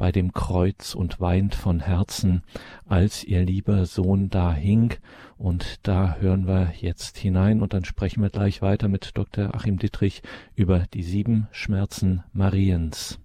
bei 0.00 0.12
dem 0.12 0.32
Kreuz 0.32 0.94
und 0.94 1.20
weint 1.20 1.54
von 1.54 1.80
Herzen, 1.80 2.42
als 2.86 3.22
ihr 3.22 3.44
lieber 3.44 3.84
Sohn 3.84 4.30
da 4.30 4.54
hing. 4.54 4.94
Und 5.36 5.86
da 5.86 6.16
hören 6.18 6.46
wir 6.46 6.72
jetzt 6.80 7.18
hinein 7.18 7.60
und 7.60 7.74
dann 7.74 7.84
sprechen 7.84 8.22
wir 8.22 8.30
gleich 8.30 8.62
weiter 8.62 8.88
mit 8.88 9.10
Dr. 9.18 9.54
Achim 9.54 9.78
Dittrich 9.78 10.22
über 10.54 10.86
die 10.94 11.02
sieben 11.02 11.48
Schmerzen 11.52 12.22
Mariens. 12.32 13.20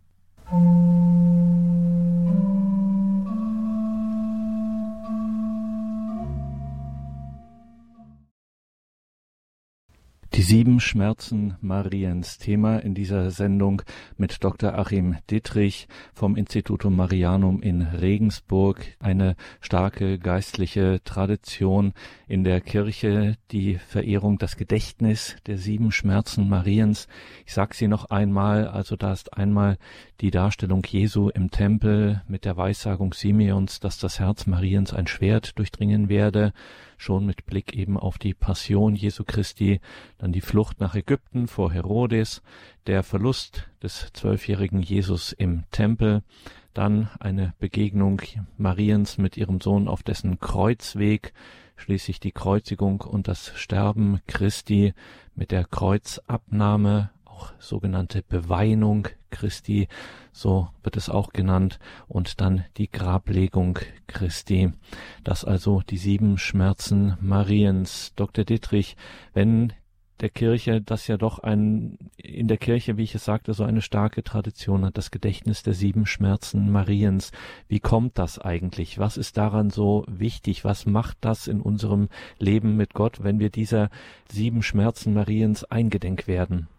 thank 0.48 0.60
you 0.60 0.66
Die 10.36 10.42
sieben 10.42 10.82
Schmerzen 10.82 11.56
Mariens, 11.62 12.38
Thema 12.38 12.80
in 12.80 12.94
dieser 12.94 13.32
Sendung 13.32 13.84
mit 14.18 14.44
Dr. 14.44 14.78
Achim 14.78 15.16
Dittrich 15.32 15.88
vom 16.14 16.36
Institutum 16.36 16.94
Marianum 16.94 17.62
in 17.62 17.82
Regensburg. 17.82 18.86
Eine 19.00 19.38
starke 19.62 20.20
geistliche 20.20 21.00
Tradition 21.06 21.94
in 22.28 22.44
der 22.44 22.60
Kirche, 22.60 23.38
die 23.52 23.76
Verehrung, 23.76 24.38
das 24.38 24.58
Gedächtnis 24.58 25.38
der 25.48 25.58
sieben 25.58 25.94
Schmerzen 25.94 26.50
Mariens. 26.50 27.08
Ich 27.46 27.54
sag 27.54 27.74
sie 27.74 27.88
noch 27.88 28.10
einmal, 28.10 28.68
also 28.68 28.98
da 28.98 29.14
ist 29.14 29.38
einmal 29.38 29.78
die 30.20 30.32
Darstellung 30.32 30.84
Jesu 30.86 31.30
im 31.30 31.50
Tempel 31.50 32.24
mit 32.28 32.44
der 32.44 32.58
Weissagung 32.58 33.14
Simeons, 33.14 33.80
dass 33.80 34.00
das 34.00 34.20
Herz 34.20 34.48
Mariens 34.48 34.94
ein 34.94 35.08
Schwert 35.08 35.58
durchdringen 35.58 36.10
werde 36.10 36.52
schon 36.98 37.26
mit 37.26 37.46
Blick 37.46 37.74
eben 37.74 37.98
auf 37.98 38.18
die 38.18 38.34
Passion 38.34 38.96
Jesu 38.96 39.24
Christi, 39.24 39.80
dann 40.18 40.32
die 40.32 40.42
Flucht 40.42 40.80
nach 40.80 40.96
Ägypten 40.96 41.48
vor 41.48 41.72
Herodes, 41.72 42.42
der 42.88 43.04
Verlust 43.04 43.70
des 43.82 44.10
zwölfjährigen 44.14 44.82
Jesus 44.82 45.32
im 45.32 45.64
Tempel, 45.72 46.24
dann 46.74 47.10
eine 47.20 47.54
Begegnung 47.60 48.22
Mariens 48.58 49.18
mit 49.18 49.38
ihrem 49.38 49.62
Sohn 49.62 49.88
auf 49.88 50.04
dessen 50.04 50.40
Kreuzweg, 50.40 51.34
schließlich 51.78 52.20
die 52.20 52.32
Kreuzigung 52.32 53.02
und 53.02 53.28
das 53.28 53.52
Sterben 53.56 54.20
Christi 54.28 54.94
mit 55.36 55.52
der 55.52 55.66
Kreuzabnahme 55.66 57.10
auch 57.36 57.52
sogenannte 57.60 58.24
Beweinung 58.24 59.08
Christi, 59.30 59.88
so 60.32 60.70
wird 60.84 60.96
es 60.96 61.10
auch 61.10 61.34
genannt, 61.34 61.80
und 62.08 62.40
dann 62.40 62.66
die 62.78 62.90
Grablegung 62.90 63.80
Christi. 64.08 64.72
Das 65.24 65.44
also 65.44 65.82
die 65.90 65.98
sieben 65.98 66.38
Schmerzen 66.38 67.18
Mariens. 67.20 68.14
Dr. 68.16 68.46
Dittrich, 68.46 68.96
wenn 69.34 69.74
der 70.22 70.30
Kirche, 70.30 70.82
das 70.82 71.08
ja 71.08 71.18
doch 71.18 71.40
ein, 71.40 71.98
in 72.16 72.48
der 72.48 72.56
Kirche, 72.58 72.96
wie 72.96 73.04
ich 73.04 73.16
es 73.16 73.26
sagte, 73.26 73.54
so 73.54 73.66
eine 73.66 73.82
starke 73.82 74.24
Tradition 74.24 74.86
hat, 74.86 74.98
das 74.98 75.12
Gedächtnis 75.12 75.62
der 75.62 75.74
sieben 75.74 76.06
Schmerzen 76.06 76.72
Mariens. 76.72 77.34
Wie 77.68 77.82
kommt 77.82 78.18
das 78.18 78.40
eigentlich? 78.40 78.98
Was 78.98 79.18
ist 79.18 79.36
daran 79.36 79.72
so 79.72 80.06
wichtig? 80.08 80.64
Was 80.64 80.86
macht 80.86 81.18
das 81.20 81.48
in 81.48 81.60
unserem 81.60 82.08
Leben 82.40 82.78
mit 82.78 82.94
Gott, 82.94 83.24
wenn 83.24 83.40
wir 83.40 83.50
dieser 83.50 83.90
sieben 84.32 84.64
Schmerzen 84.64 85.14
Mariens 85.14 85.66
eingedenk 85.66 86.28
werden? 86.28 86.70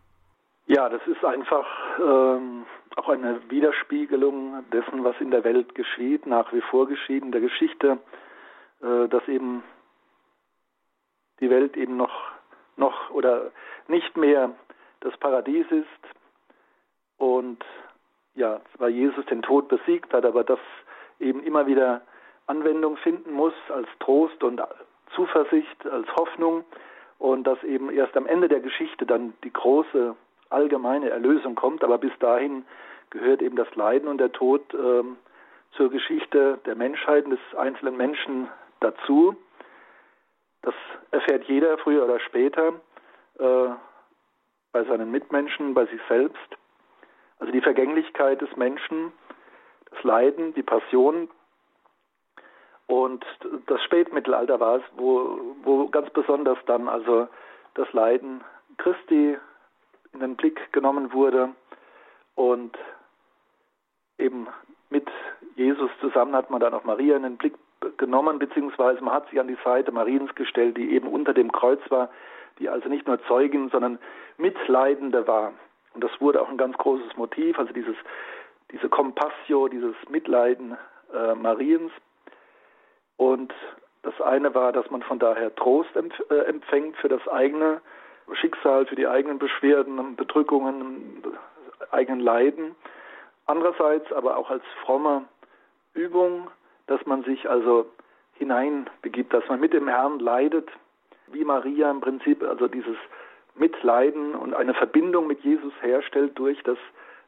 Ja, 0.76 0.90
das 0.90 1.00
ist 1.06 1.24
einfach 1.24 1.66
ähm, 1.98 2.66
auch 2.96 3.08
eine 3.08 3.40
Widerspiegelung 3.48 4.62
dessen, 4.70 5.04
was 5.04 5.18
in 5.20 5.30
der 5.30 5.42
Welt 5.42 5.74
geschieht, 5.74 6.26
nach 6.26 6.52
wie 6.52 6.60
vor 6.60 6.86
geschieht 6.86 7.22
in 7.22 7.32
der 7.32 7.40
Geschichte, 7.40 7.96
äh, 8.82 9.08
dass 9.08 9.26
eben 9.26 9.64
die 11.40 11.48
Welt 11.48 11.78
eben 11.78 11.96
noch, 11.96 12.12
noch 12.76 13.08
oder 13.08 13.52
nicht 13.88 14.18
mehr 14.18 14.50
das 15.00 15.16
Paradies 15.16 15.64
ist. 15.70 16.14
Und 17.16 17.64
ja, 18.34 18.60
zwar 18.76 18.90
Jesus 18.90 19.24
den 19.24 19.40
Tod 19.40 19.68
besiegt 19.68 20.12
hat, 20.12 20.26
aber 20.26 20.44
das 20.44 20.60
eben 21.20 21.42
immer 21.42 21.66
wieder 21.66 22.02
Anwendung 22.48 22.98
finden 22.98 23.32
muss 23.32 23.54
als 23.70 23.88
Trost 24.00 24.44
und 24.44 24.60
Zuversicht, 25.14 25.86
als 25.86 26.06
Hoffnung. 26.16 26.66
Und 27.18 27.44
dass 27.44 27.62
eben 27.62 27.88
erst 27.88 28.14
am 28.14 28.26
Ende 28.26 28.48
der 28.48 28.60
Geschichte 28.60 29.06
dann 29.06 29.32
die 29.42 29.54
große 29.54 30.14
allgemeine 30.50 31.10
Erlösung 31.10 31.54
kommt, 31.54 31.82
aber 31.84 31.98
bis 31.98 32.12
dahin 32.18 32.64
gehört 33.10 33.42
eben 33.42 33.56
das 33.56 33.72
Leiden 33.74 34.08
und 34.08 34.18
der 34.18 34.32
Tod 34.32 34.62
ähm, 34.74 35.16
zur 35.72 35.90
Geschichte 35.90 36.58
der 36.66 36.74
Menschheit 36.74 37.24
und 37.24 37.30
des 37.30 37.58
einzelnen 37.58 37.96
Menschen 37.96 38.48
dazu. 38.80 39.36
Das 40.62 40.74
erfährt 41.10 41.44
jeder 41.44 41.78
früher 41.78 42.04
oder 42.04 42.18
später 42.20 42.74
äh, 43.38 43.68
bei 44.72 44.84
seinen 44.84 45.10
Mitmenschen, 45.10 45.74
bei 45.74 45.86
sich 45.86 46.00
selbst. 46.08 46.56
Also 47.38 47.52
die 47.52 47.60
Vergänglichkeit 47.60 48.40
des 48.40 48.54
Menschen, 48.56 49.12
das 49.90 50.02
Leiden, 50.02 50.54
die 50.54 50.62
Passion. 50.62 51.28
Und 52.86 53.24
das 53.66 53.82
Spätmittelalter 53.82 54.60
war 54.60 54.76
es, 54.76 54.82
wo, 54.96 55.40
wo 55.62 55.88
ganz 55.88 56.10
besonders 56.10 56.58
dann 56.66 56.88
also 56.88 57.28
das 57.74 57.92
Leiden 57.92 58.42
Christi 58.78 59.36
in 60.16 60.20
den 60.20 60.36
Blick 60.36 60.72
genommen 60.72 61.12
wurde 61.12 61.50
und 62.34 62.76
eben 64.18 64.48
mit 64.90 65.08
Jesus 65.56 65.90
zusammen 66.00 66.34
hat 66.34 66.50
man 66.50 66.60
dann 66.60 66.74
auch 66.74 66.84
Maria 66.84 67.16
in 67.16 67.22
den 67.22 67.36
Blick 67.36 67.54
genommen, 67.98 68.38
beziehungsweise 68.38 69.02
man 69.02 69.14
hat 69.14 69.28
sich 69.28 69.38
an 69.38 69.48
die 69.48 69.58
Seite 69.64 69.92
Mariens 69.92 70.34
gestellt, 70.34 70.76
die 70.76 70.92
eben 70.92 71.08
unter 71.08 71.34
dem 71.34 71.52
Kreuz 71.52 71.80
war, 71.90 72.08
die 72.58 72.68
also 72.68 72.88
nicht 72.88 73.06
nur 73.06 73.22
Zeugin, 73.26 73.68
sondern 73.68 73.98
Mitleidende 74.38 75.26
war. 75.26 75.52
Und 75.94 76.02
das 76.02 76.10
wurde 76.20 76.40
auch 76.40 76.48
ein 76.48 76.56
ganz 76.56 76.76
großes 76.78 77.16
Motiv, 77.16 77.58
also 77.58 77.72
dieses, 77.72 77.96
diese 78.72 78.88
Compassio, 78.88 79.68
dieses 79.68 79.94
Mitleiden 80.08 80.76
äh, 81.12 81.34
Mariens. 81.34 81.92
Und 83.16 83.52
das 84.02 84.18
eine 84.20 84.54
war, 84.54 84.72
dass 84.72 84.90
man 84.90 85.02
von 85.02 85.18
daher 85.18 85.54
Trost 85.54 85.90
äh, 85.96 86.34
empfängt 86.44 86.96
für 86.96 87.08
das 87.08 87.26
eigene 87.28 87.80
Schicksal, 88.34 88.86
für 88.86 88.96
die 88.96 89.06
eigenen 89.06 89.38
Beschwerden, 89.38 90.16
Bedrückungen, 90.16 91.22
eigenen 91.90 92.20
Leiden. 92.20 92.74
Andererseits 93.46 94.12
aber 94.12 94.36
auch 94.36 94.50
als 94.50 94.64
fromme 94.82 95.24
Übung, 95.94 96.50
dass 96.86 97.04
man 97.06 97.22
sich 97.24 97.48
also 97.48 97.86
hineinbegibt, 98.34 99.32
dass 99.32 99.48
man 99.48 99.60
mit 99.60 99.72
dem 99.72 99.88
Herrn 99.88 100.18
leidet, 100.18 100.68
wie 101.28 101.44
Maria 101.44 101.90
im 101.90 102.00
Prinzip, 102.00 102.42
also 102.42 102.68
dieses 102.68 102.96
Mitleiden 103.54 104.34
und 104.34 104.54
eine 104.54 104.74
Verbindung 104.74 105.26
mit 105.26 105.40
Jesus 105.40 105.72
herstellt 105.80 106.38
durch 106.38 106.62
das 106.64 106.78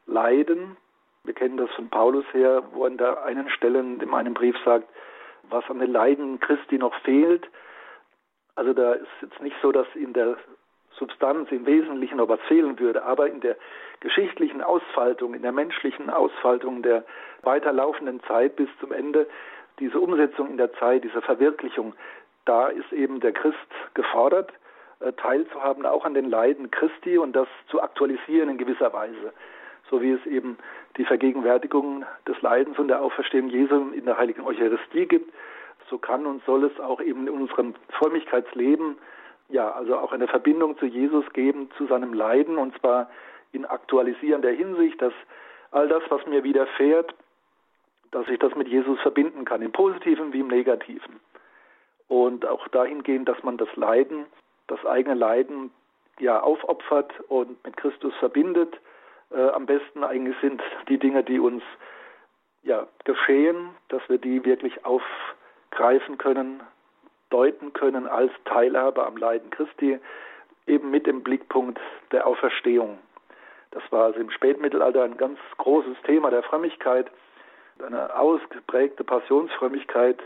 Leiden. 0.05 0.77
Wir 1.23 1.33
kennen 1.33 1.57
das 1.57 1.71
von 1.71 1.89
Paulus 1.89 2.25
her, 2.33 2.63
wo 2.73 2.85
an 2.85 2.97
der 2.97 3.23
einen 3.23 3.49
Stelle 3.49 3.79
in 3.79 4.13
einem 4.13 4.33
Brief 4.33 4.55
sagt, 4.63 4.87
was 5.49 5.67
an 5.69 5.79
den 5.79 5.91
Leiden 5.91 6.39
Christi 6.39 6.77
noch 6.77 6.93
fehlt. 7.01 7.47
Also 8.55 8.73
da 8.73 8.93
ist 8.93 9.07
jetzt 9.21 9.41
nicht 9.41 9.55
so, 9.61 9.71
dass 9.71 9.87
in 9.95 10.13
der 10.13 10.37
Substanz 10.97 11.51
im 11.51 11.65
Wesentlichen 11.65 12.17
noch 12.17 12.39
fehlen 12.47 12.79
würde, 12.79 13.03
aber 13.03 13.27
in 13.27 13.41
der 13.41 13.55
geschichtlichen 13.99 14.61
Ausfaltung, 14.61 15.33
in 15.33 15.41
der 15.41 15.51
menschlichen 15.51 16.09
Ausfaltung 16.09 16.81
der 16.81 17.03
weiterlaufenden 17.43 18.21
Zeit 18.23 18.55
bis 18.55 18.69
zum 18.79 18.91
Ende, 18.91 19.27
diese 19.79 19.99
Umsetzung 19.99 20.49
in 20.49 20.57
der 20.57 20.73
Zeit, 20.73 21.03
diese 21.03 21.21
Verwirklichung, 21.21 21.93
da 22.45 22.67
ist 22.67 22.91
eben 22.91 23.19
der 23.19 23.31
Christ 23.31 23.57
gefordert, 23.93 24.51
äh, 24.99 25.13
teilzuhaben 25.13 25.85
auch 25.85 26.05
an 26.05 26.13
den 26.13 26.29
Leiden 26.29 26.71
Christi 26.71 27.17
und 27.17 27.33
das 27.33 27.47
zu 27.67 27.81
aktualisieren 27.81 28.49
in 28.49 28.57
gewisser 28.57 28.91
Weise, 28.91 29.33
so 29.89 30.01
wie 30.01 30.11
es 30.11 30.25
eben 30.25 30.57
die 30.97 31.05
Vergegenwärtigung 31.05 32.05
des 32.27 32.41
Leidens 32.41 32.77
und 32.79 32.89
der 32.89 33.01
Auferstehung 33.01 33.49
Jesu 33.49 33.91
in 33.91 34.05
der 34.05 34.17
heiligen 34.17 34.41
Eucharistie 34.41 35.05
gibt, 35.05 35.31
so 35.89 35.97
kann 35.97 36.25
und 36.25 36.43
soll 36.45 36.65
es 36.65 36.79
auch 36.79 37.01
eben 37.01 37.27
in 37.27 37.33
unserem 37.33 37.75
Frömmigkeitsleben 37.89 38.97
ja, 39.49 39.71
also 39.71 39.97
auch 39.97 40.11
eine 40.11 40.27
Verbindung 40.27 40.77
zu 40.77 40.85
Jesus 40.85 41.25
geben, 41.33 41.69
zu 41.77 41.87
seinem 41.87 42.13
Leiden, 42.13 42.57
und 42.57 42.77
zwar 42.79 43.09
in 43.51 43.65
aktualisierender 43.65 44.51
Hinsicht, 44.51 45.01
dass 45.01 45.13
all 45.71 45.87
das, 45.87 46.03
was 46.09 46.25
mir 46.27 46.43
widerfährt, 46.43 47.13
dass 48.11 48.27
ich 48.27 48.39
das 48.39 48.55
mit 48.55 48.67
Jesus 48.67 48.99
verbinden 49.01 49.45
kann, 49.45 49.61
im 49.61 49.71
Positiven 49.71 50.33
wie 50.33 50.39
im 50.39 50.47
Negativen. 50.47 51.19
Und 52.07 52.45
auch 52.45 52.67
dahingehend, 52.69 53.29
dass 53.29 53.41
man 53.43 53.57
das 53.57 53.69
Leiden, 53.75 54.25
das 54.67 54.83
eigene 54.85 55.15
Leiden 55.15 55.71
ja 56.19 56.39
aufopfert 56.39 57.11
und 57.27 57.63
mit 57.63 57.77
Christus 57.77 58.13
verbindet. 58.15 58.79
Äh, 59.31 59.49
am 59.49 59.65
besten 59.65 60.03
eigentlich 60.03 60.35
sind 60.41 60.61
die 60.87 60.97
Dinge, 60.97 61.23
die 61.23 61.39
uns 61.39 61.63
ja 62.63 62.87
geschehen, 63.03 63.69
dass 63.89 64.01
wir 64.09 64.17
die 64.17 64.43
wirklich 64.43 64.85
aufgreifen 64.85 66.17
können, 66.17 66.61
deuten 67.29 67.73
können 67.73 68.07
als 68.07 68.31
Teilhabe 68.45 69.05
am 69.05 69.17
Leiden 69.17 69.49
Christi, 69.49 69.99
eben 70.67 70.91
mit 70.91 71.07
dem 71.07 71.23
Blickpunkt 71.23 71.79
der 72.11 72.27
Auferstehung. 72.27 72.99
Das 73.71 73.83
war 73.91 74.05
also 74.05 74.19
im 74.19 74.31
Spätmittelalter 74.31 75.03
ein 75.03 75.17
ganz 75.17 75.39
großes 75.57 75.97
Thema 76.03 76.31
der 76.31 76.43
Frömmigkeit, 76.43 77.07
eine 77.85 78.15
ausgeprägte 78.15 79.03
Passionsfrömmigkeit, 79.03 80.19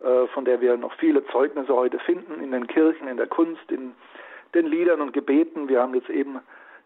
äh, 0.00 0.26
von 0.28 0.44
der 0.44 0.60
wir 0.60 0.76
noch 0.76 0.92
viele 0.94 1.24
Zeugnisse 1.26 1.74
heute 1.74 1.98
finden 2.00 2.42
in 2.42 2.50
den 2.50 2.66
Kirchen, 2.66 3.08
in 3.08 3.16
der 3.16 3.28
Kunst, 3.28 3.70
in 3.70 3.94
den 4.54 4.66
Liedern 4.66 5.00
und 5.00 5.12
Gebeten. 5.12 5.68
Wir 5.68 5.80
haben 5.80 5.94
jetzt 5.94 6.10
eben 6.10 6.40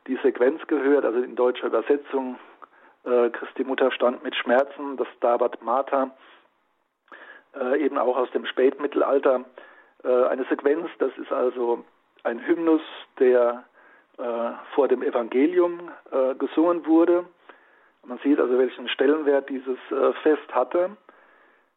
die 0.06 0.16
Sequenz 0.22 0.64
gehört, 0.66 1.04
also 1.04 1.20
in 1.20 1.34
deutscher 1.34 1.66
Übersetzung. 1.66 2.38
Äh, 3.04 3.30
Christi 3.30 3.64
Mutter 3.64 3.90
stand 3.90 4.22
mit 4.22 4.36
Schmerzen, 4.36 4.96
das 4.96 5.08
Dabat 5.20 5.62
Mater, 5.62 6.10
äh, 7.60 7.78
eben 7.84 7.98
auch 7.98 8.16
aus 8.16 8.30
dem 8.32 8.46
Spätmittelalter. 8.46 9.44
eine 10.02 10.44
Sequenz, 10.44 10.88
das 10.98 11.10
ist 11.18 11.32
also 11.32 11.84
ein 12.22 12.46
Hymnus, 12.46 12.82
der 13.18 13.64
vor 14.74 14.88
dem 14.88 15.02
Evangelium 15.02 15.90
gesungen 16.38 16.86
wurde. 16.86 17.24
Man 18.04 18.18
sieht 18.18 18.38
also, 18.38 18.56
welchen 18.56 18.88
Stellenwert 18.88 19.48
dieses 19.48 19.78
Fest 20.22 20.54
hatte 20.54 20.96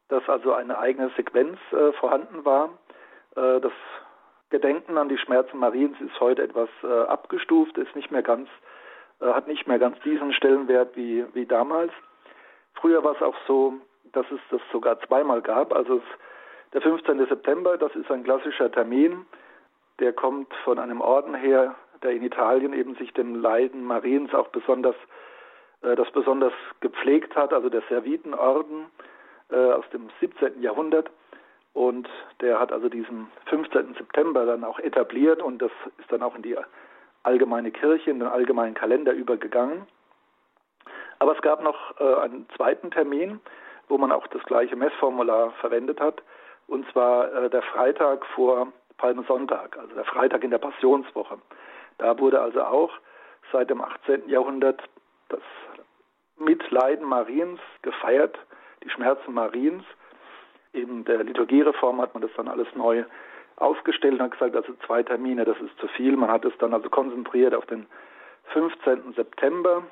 dass 0.09 0.27
also 0.27 0.53
eine 0.53 0.77
eigene 0.77 1.09
Sequenz 1.15 1.57
äh, 1.71 1.93
vorhanden 1.93 2.43
war. 2.43 2.71
Äh, 3.35 3.61
das 3.61 3.71
Gedenken 4.49 4.97
an 4.97 5.07
die 5.07 5.17
Schmerzen 5.17 5.59
Mariens 5.59 5.95
ist 6.01 6.19
heute 6.19 6.43
etwas 6.43 6.69
äh, 6.83 6.87
abgestuft, 6.87 7.77
ist 7.77 7.95
nicht 7.95 8.11
mehr 8.11 8.23
ganz, 8.23 8.49
äh, 9.21 9.27
hat 9.27 9.47
nicht 9.47 9.67
mehr 9.67 9.79
ganz 9.79 9.99
diesen 10.01 10.33
Stellenwert 10.33 10.95
wie, 10.95 11.25
wie 11.33 11.45
damals. 11.45 11.93
Früher 12.73 13.03
war 13.03 13.15
es 13.15 13.21
auch 13.21 13.35
so, 13.47 13.73
dass 14.13 14.25
es 14.31 14.39
das 14.51 14.61
sogar 14.71 14.99
zweimal 15.01 15.41
gab. 15.41 15.73
Also 15.73 16.01
der 16.73 16.81
15. 16.81 17.25
September, 17.27 17.77
das 17.77 17.95
ist 17.95 18.11
ein 18.11 18.23
klassischer 18.23 18.71
Termin, 18.71 19.25
der 19.99 20.13
kommt 20.13 20.53
von 20.63 20.79
einem 20.79 21.01
Orden 21.01 21.33
her, 21.33 21.75
der 22.03 22.11
in 22.11 22.23
Italien 22.23 22.73
eben 22.73 22.95
sich 22.95 23.13
dem 23.13 23.35
Leiden 23.35 23.83
Mariens 23.83 24.33
auch 24.33 24.47
besonders, 24.49 24.95
äh, 25.81 25.95
das 25.95 26.09
besonders 26.11 26.53
gepflegt 26.79 27.35
hat, 27.35 27.53
also 27.53 27.69
der 27.69 27.81
Servitenorden 27.89 28.85
äh, 29.51 29.55
aus 29.55 29.85
dem 29.91 30.09
17. 30.19 30.61
Jahrhundert. 30.61 31.09
Und 31.73 32.09
der 32.41 32.59
hat 32.59 32.71
also 32.71 32.89
diesen 32.89 33.27
15. 33.45 33.95
September 33.95 34.45
dann 34.45 34.63
auch 34.63 34.79
etabliert 34.79 35.41
und 35.41 35.61
das 35.61 35.71
ist 35.97 36.11
dann 36.11 36.23
auch 36.23 36.35
in 36.35 36.41
die 36.41 36.57
allgemeine 37.23 37.71
Kirche, 37.71 38.11
in 38.11 38.19
den 38.19 38.27
allgemeinen 38.27 38.73
Kalender 38.73 39.13
übergegangen. 39.13 39.85
Aber 41.19 41.35
es 41.35 41.41
gab 41.41 41.61
noch 41.61 41.99
äh, 41.99 42.15
einen 42.21 42.47
zweiten 42.55 42.91
Termin, 42.91 43.39
wo 43.89 43.97
man 43.97 44.11
auch 44.11 44.27
das 44.27 44.43
gleiche 44.43 44.75
Messformular 44.75 45.51
verwendet 45.59 45.99
hat, 45.99 46.21
und 46.67 46.89
zwar 46.91 47.33
äh, 47.33 47.49
der 47.49 47.63
Freitag 47.63 48.25
vor 48.27 48.71
Palmsonntag, 48.97 49.77
also 49.77 49.93
der 49.95 50.05
Freitag 50.05 50.43
in 50.43 50.51
der 50.51 50.57
Passionswoche. 50.59 51.37
Da 51.97 52.17
wurde 52.19 52.39
also 52.39 52.61
auch 52.63 52.91
seit 53.51 53.69
dem 53.69 53.81
18. 53.81 54.29
Jahrhundert 54.29 54.81
das 55.29 55.41
Mitleiden 56.37 57.05
Mariens 57.05 57.59
gefeiert 57.81 58.37
die 58.83 58.89
Schmerzen 58.89 59.33
Mariens. 59.33 59.83
In 60.71 61.03
der 61.05 61.23
Liturgiereform 61.23 62.01
hat 62.01 62.13
man 62.13 62.21
das 62.21 62.31
dann 62.35 62.47
alles 62.47 62.67
neu 62.75 63.03
aufgestellt 63.55 64.15
und 64.15 64.21
hat 64.21 64.31
gesagt, 64.31 64.55
also 64.55 64.73
zwei 64.85 65.03
Termine, 65.03 65.45
das 65.45 65.57
ist 65.59 65.77
zu 65.79 65.87
viel. 65.87 66.15
Man 66.15 66.31
hat 66.31 66.45
es 66.45 66.53
dann 66.59 66.73
also 66.73 66.89
konzentriert 66.89 67.53
auf 67.53 67.65
den 67.65 67.87
15. 68.53 69.13
September. 69.13 69.83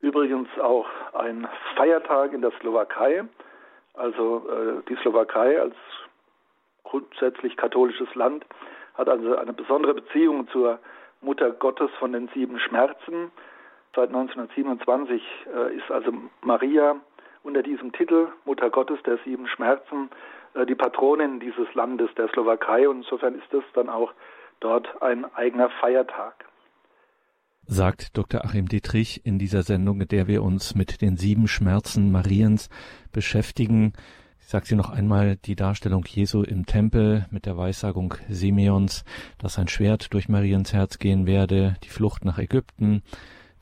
Übrigens 0.00 0.48
auch 0.60 0.86
ein 1.14 1.48
Feiertag 1.76 2.32
in 2.32 2.40
der 2.40 2.52
Slowakei. 2.60 3.24
Also 3.94 4.48
äh, 4.48 4.82
die 4.88 4.96
Slowakei 4.96 5.60
als 5.60 5.74
grundsätzlich 6.84 7.56
katholisches 7.56 8.14
Land 8.14 8.46
hat 8.94 9.08
also 9.08 9.36
eine 9.36 9.52
besondere 9.52 9.94
Beziehung 9.94 10.48
zur 10.48 10.78
Mutter 11.20 11.50
Gottes 11.50 11.90
von 11.98 12.12
den 12.12 12.28
sieben 12.28 12.58
Schmerzen. 12.60 13.32
Seit 13.94 14.08
1927 14.08 15.22
äh, 15.52 15.76
ist 15.76 15.90
also 15.90 16.12
Maria 16.42 16.96
unter 17.42 17.62
diesem 17.62 17.92
Titel 17.92 18.28
Mutter 18.44 18.70
Gottes 18.70 19.02
der 19.04 19.18
sieben 19.24 19.48
Schmerzen 19.48 20.10
äh, 20.54 20.66
die 20.66 20.74
Patronin 20.74 21.40
dieses 21.40 21.72
Landes, 21.74 22.10
der 22.16 22.28
Slowakei. 22.28 22.88
Und 22.88 22.98
insofern 22.98 23.34
ist 23.34 23.52
das 23.52 23.64
dann 23.74 23.88
auch 23.88 24.12
dort 24.60 25.02
ein 25.02 25.24
eigener 25.34 25.70
Feiertag. 25.70 26.47
Sagt 27.70 28.16
Dr. 28.16 28.46
Achim 28.46 28.66
Dietrich 28.66 29.26
in 29.26 29.38
dieser 29.38 29.62
Sendung, 29.62 30.00
in 30.00 30.08
der 30.08 30.26
wir 30.26 30.42
uns 30.42 30.74
mit 30.74 31.02
den 31.02 31.18
sieben 31.18 31.46
Schmerzen 31.46 32.10
Mariens 32.10 32.70
beschäftigen. 33.12 33.92
Ich 34.40 34.46
sage 34.46 34.64
Sie 34.64 34.74
noch 34.74 34.88
einmal 34.88 35.36
die 35.36 35.54
Darstellung 35.54 36.02
Jesu 36.06 36.42
im 36.42 36.64
Tempel 36.64 37.26
mit 37.30 37.44
der 37.44 37.58
Weissagung 37.58 38.14
Simeons, 38.30 39.04
dass 39.36 39.52
sein 39.52 39.68
Schwert 39.68 40.14
durch 40.14 40.30
Mariens 40.30 40.72
Herz 40.72 40.98
gehen 40.98 41.26
werde, 41.26 41.76
die 41.84 41.90
Flucht 41.90 42.24
nach 42.24 42.38
Ägypten, 42.38 43.02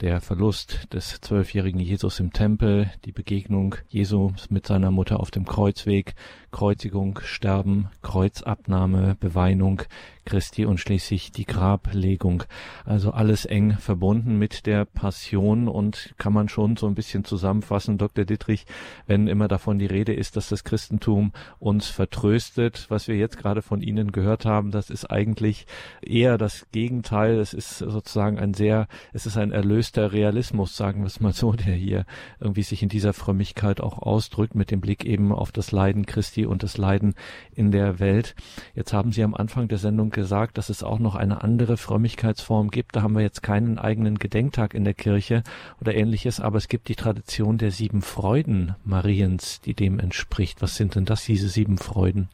der 0.01 0.21
Verlust 0.21 0.93
des 0.93 1.21
zwölfjährigen 1.21 1.81
Jesus 1.81 2.21
im 2.21 2.33
Tempel, 2.33 2.89
die 3.05 3.13
Begegnung 3.13 3.75
Jesu 3.89 4.31
mit 4.51 4.69
seiner 4.69 4.93
Mutter 4.93 5.19
auf 5.19 5.33
dem 5.33 5.47
Kreuzweg, 5.47 6.15
Kreuzigung, 6.57 7.21
Sterben, 7.23 7.91
Kreuzabnahme, 8.01 9.15
Beweinung, 9.21 9.83
Christi 10.25 10.65
und 10.65 10.81
schließlich 10.81 11.31
die 11.31 11.45
Grablegung. 11.45 12.45
Also 12.85 13.13
alles 13.13 13.45
eng 13.45 13.73
verbunden 13.79 14.39
mit 14.39 14.67
der 14.67 14.85
Passion 14.85 15.69
und 15.69 16.15
kann 16.19 16.33
man 16.33 16.49
schon 16.49 16.77
so 16.77 16.87
ein 16.87 16.95
bisschen 16.95 17.25
zusammenfassen, 17.25 17.99
Dr. 17.99 18.25
Dittrich, 18.25 18.67
wenn 19.07 19.29
immer 19.29 19.49
davon 19.49 19.79
die 19.79 19.87
Rede 19.87 20.15
ist, 20.15 20.37
dass 20.37 20.49
das 20.49 20.65
Christentum 20.65 21.33
uns 21.59 21.89
vertröstet. 21.89 22.87
Was 22.89 23.07
wir 23.07 23.17
jetzt 23.17 23.37
gerade 23.37 23.63
von 23.63 23.83
Ihnen 23.83 24.11
gehört 24.11 24.47
haben, 24.47 24.71
das 24.71 24.89
ist 24.89 25.11
eigentlich 25.11 25.67
eher 26.01 26.39
das 26.39 26.67
Gegenteil. 26.73 27.39
Es 27.39 27.53
ist 27.55 27.79
sozusagen 27.79 28.39
ein 28.39 28.55
sehr, 28.55 28.89
es 29.13 29.27
ist 29.27 29.37
ein 29.37 29.53
erlöster 29.53 30.13
Realismus, 30.13 30.77
sagen 30.77 31.03
wir 31.03 31.07
es 31.07 31.21
mal 31.21 31.35
so, 31.35 31.53
der 31.53 31.75
hier 31.75 32.07
irgendwie 32.41 32.63
sich 32.63 32.83
in 32.83 32.89
dieser 32.89 33.13
Frömmigkeit 33.13 33.81
auch 33.81 33.99
ausdrückt 33.99 34.55
mit 34.55 34.71
dem 34.71 34.81
Blick 34.81 35.05
eben 35.05 35.33
auf 35.33 35.53
das 35.53 35.71
Leiden 35.71 36.07
Christi 36.07 36.46
und 36.47 36.63
das 36.63 36.79
Leiden 36.79 37.15
in 37.55 37.71
der 37.71 38.01
Welt. 38.01 38.35
Jetzt 38.75 38.93
haben 38.93 39.13
Sie 39.13 39.23
am 39.23 39.35
Anfang 39.35 39.69
der 39.69 39.79
Sendung 39.79 40.11
gesagt, 40.11 40.59
dass 40.59 40.69
es 40.69 40.83
auch 40.83 40.99
noch 40.99 41.15
eine 41.15 41.43
andere 41.43 41.77
Frömmigkeitsform 41.77 42.71
gibt. 42.71 42.97
Da 42.97 43.03
haben 43.03 43.15
wir 43.15 43.23
jetzt 43.23 43.43
keinen 43.43 43.79
eigenen 43.79 44.19
Gedenktag 44.19 44.75
in 44.75 44.85
der 44.85 44.95
Kirche 44.95 45.43
oder 45.81 45.95
ähnliches, 45.95 46.41
aber 46.41 46.59
es 46.59 46.69
gibt 46.69 46.89
die 46.89 46.95
Tradition 46.95 47.59
der 47.59 47.71
sieben 47.71 48.03
Freuden 48.03 48.75
Mariens, 48.85 49.61
die 49.61 49.75
dem 49.75 49.99
entspricht. 49.99 50.63
Was 50.63 50.77
sind 50.77 50.95
denn 50.95 51.05
das, 51.05 51.25
diese 51.25 51.49
sieben 51.49 51.79
Freuden? 51.79 52.29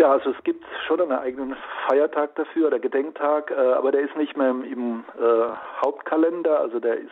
Ja, 0.00 0.10
also 0.10 0.30
es 0.30 0.44
gibt 0.44 0.64
schon 0.86 1.00
einen 1.00 1.12
eigenen 1.12 1.56
Feiertag 1.86 2.34
dafür 2.34 2.66
oder 2.66 2.78
Gedenktag, 2.78 3.50
äh, 3.50 3.54
aber 3.54 3.92
der 3.92 4.02
ist 4.02 4.16
nicht 4.16 4.36
mehr 4.36 4.50
im, 4.50 4.64
im 4.64 5.04
äh, 5.18 5.52
Hauptkalender, 5.84 6.60
also 6.60 6.80
der 6.80 6.98
ist 6.98 7.10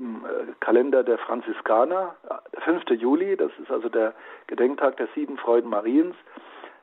im 0.00 0.24
äh, 0.24 0.52
Kalender 0.60 1.02
der 1.02 1.18
Franziskaner, 1.18 2.14
der 2.54 2.62
5. 2.62 2.84
Juli, 2.90 3.36
das 3.36 3.52
ist 3.62 3.70
also 3.70 3.88
der 3.88 4.14
Gedenktag 4.46 4.96
der 4.96 5.08
sieben 5.14 5.36
Freuden 5.36 5.70
Mariens. 5.70 6.16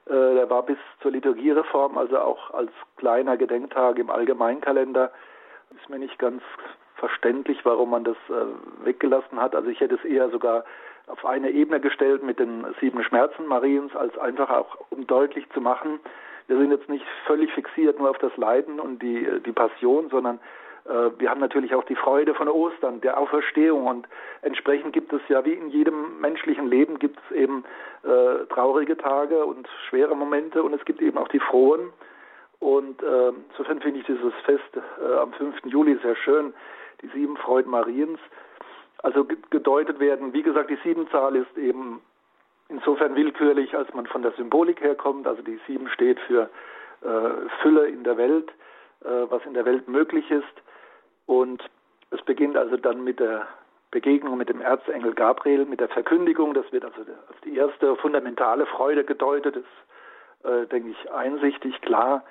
Äh, 0.06 0.12
der 0.12 0.49
war 0.49 0.63
bis 0.63 0.77
zur 1.01 1.12
Liturgiereform, 1.12 1.97
also 1.97 2.19
auch 2.19 2.53
als 2.53 2.71
kleiner 2.97 3.36
Gedenktag 3.38 3.97
im 3.97 4.10
Allgemeinkalender. 4.10 5.12
Ist 5.75 5.89
mir 5.89 5.99
nicht 5.99 6.17
ganz 6.19 6.41
verständlich, 6.95 7.60
warum 7.65 7.89
man 7.89 8.03
das 8.03 8.17
äh, 8.30 8.86
weggelassen 8.86 9.41
hat. 9.41 9.56
Also 9.56 9.69
ich 9.69 9.80
hätte 9.80 9.95
es 9.95 10.06
eher 10.06 10.30
sogar 10.30 10.63
auf 11.08 11.25
eine 11.25 11.51
Ebene 11.51 11.80
gestellt 11.80 12.23
mit 12.23 12.39
den 12.39 12.65
sieben 12.80 13.03
Schmerzen 13.03 13.47
Mariens, 13.47 13.95
als 13.95 14.17
einfach 14.17 14.49
auch, 14.49 14.77
um 14.89 15.08
deutlich 15.08 15.49
zu 15.51 15.62
machen, 15.62 15.99
wir 16.47 16.58
sind 16.58 16.71
jetzt 16.71 16.88
nicht 16.89 17.06
völlig 17.25 17.51
fixiert 17.51 17.99
nur 17.99 18.10
auf 18.10 18.17
das 18.19 18.36
Leiden 18.38 18.80
und 18.80 19.01
die, 19.01 19.27
die 19.45 19.51
Passion, 19.51 20.10
sondern 20.10 20.38
äh, 20.38 20.39
wir 21.17 21.30
haben 21.30 21.41
natürlich 21.41 21.76
auch 21.76 21.84
die 21.84 21.95
Freude 21.95 22.34
von 22.34 22.47
Ostern, 22.47 23.02
der 23.02 23.17
Auferstehung 23.17 23.88
und 23.88 24.08
entsprechend 24.41 24.93
gibt 24.93 25.12
es 25.12 25.21
ja 25.28 25.43
wie 25.43 25.54
in 25.54 25.69
jedem 25.69 26.21
menschlichen 26.21 26.67
Leben 26.67 26.97
gibt 26.97 27.19
es 27.19 27.36
eben 27.36 27.65
äh, 28.04 28.45
traurige 28.54 28.95
Tage 28.95 29.45
und 29.45 29.67
schwere 29.89 30.15
Momente 30.15 30.63
und 30.63 30.73
es 30.73 30.86
gibt 30.86 31.02
eben 31.02 31.17
auch 31.17 31.28
die 31.28 31.39
frohen 31.39 31.91
und 32.60 33.02
äh, 33.04 33.34
insofern 33.50 33.82
finde 33.82 34.00
ich 34.00 34.06
dieses 34.06 34.34
Fest 34.45 34.63
äh, 34.76 35.15
am 35.15 35.34
5. 35.34 35.65
Juli 35.65 35.97
sehr 36.02 36.15
schön, 36.15 36.54
die 37.02 37.08
sieben 37.08 37.38
Freuden 37.38 37.71
Mariens. 37.71 38.19
Also 39.04 39.26
gedeutet 39.52 40.00
werden, 40.00 40.34
wie 40.34 40.41
gesagt, 40.41 40.69
die 40.71 40.80
Siebenzahl 40.84 41.36
ist 41.36 41.56
eben 41.58 42.02
insofern 42.69 43.15
willkürlich, 43.15 43.76
als 43.76 43.93
man 43.93 44.08
von 44.08 44.23
der 44.23 44.32
Symbolik 44.32 44.82
herkommt. 44.82 45.28
Also 45.28 45.43
die 45.43 45.60
Sieben 45.67 45.88
steht 45.89 46.19
für 46.21 46.50
äh, 47.02 47.50
Fülle 47.62 47.88
in 47.88 48.04
der 48.04 48.17
Welt, 48.17 48.50
äh, 49.02 49.30
was 49.30 49.45
in 49.45 49.54
der 49.54 49.65
Welt 49.65 49.88
möglich 49.88 50.30
ist. 50.32 50.43
Und 51.27 51.63
Es 52.09 52.21
beginnt 52.21 52.55
also 52.55 52.77
dann 52.77 53.03
mit 53.03 53.19
der 53.19 53.47
Begegnung 53.91 54.37
mit 54.37 54.49
dem 54.49 54.61
Erzengel 54.61 55.13
Gabriel, 55.13 55.65
mit 55.65 55.79
der 55.79 55.89
Verkündigung. 55.89 56.53
Das 56.53 56.71
wird 56.71 56.85
also 56.85 56.99
als 56.99 57.41
die 57.43 57.57
erste 57.57 57.95
fundamentale 57.97 58.65
Freude 58.65 59.03
gedeutet. 59.03 59.57
ist, 59.57 60.45
äh, 60.45 60.65
denke 60.67 60.89
ich, 60.89 61.11
einsichtig, 61.11 61.79
klar. 61.81 62.23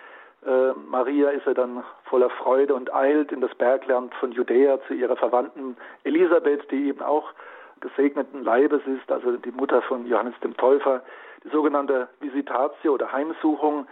Äh, 0.46 0.72
Maria 0.88 1.30
ist 1.30 1.46
er 1.46 1.54
dann 1.54 1.82
voller 2.04 2.30
Freude 2.30 2.74
und 2.74 2.94
eilt 2.94 3.32
in 3.32 3.40
das 3.40 3.54
Bergland 3.54 4.14
von 4.14 4.32
Judäa 4.32 4.78
zu 4.87 4.94
ihrer 4.94 5.16
Verwandten 5.16 5.76
Elisabeth, 6.04 6.70
die 6.70 6.88
eben 6.88 7.02
auch 7.02 7.32
gesegneten 7.80 8.44
Leibes 8.44 8.82
ist, 8.87 9.11
also 9.11 9.37
die 9.37 9.50
Mutter 9.50 9.82
von 9.82 10.06
Johannes 10.06 10.35
dem 10.42 10.56
Täufer. 10.56 11.02
Die 11.44 11.48
sogenannte 11.50 12.09
Visitatio 12.20 12.94
oder 12.94 13.12
Heimsuchung, 13.12 13.87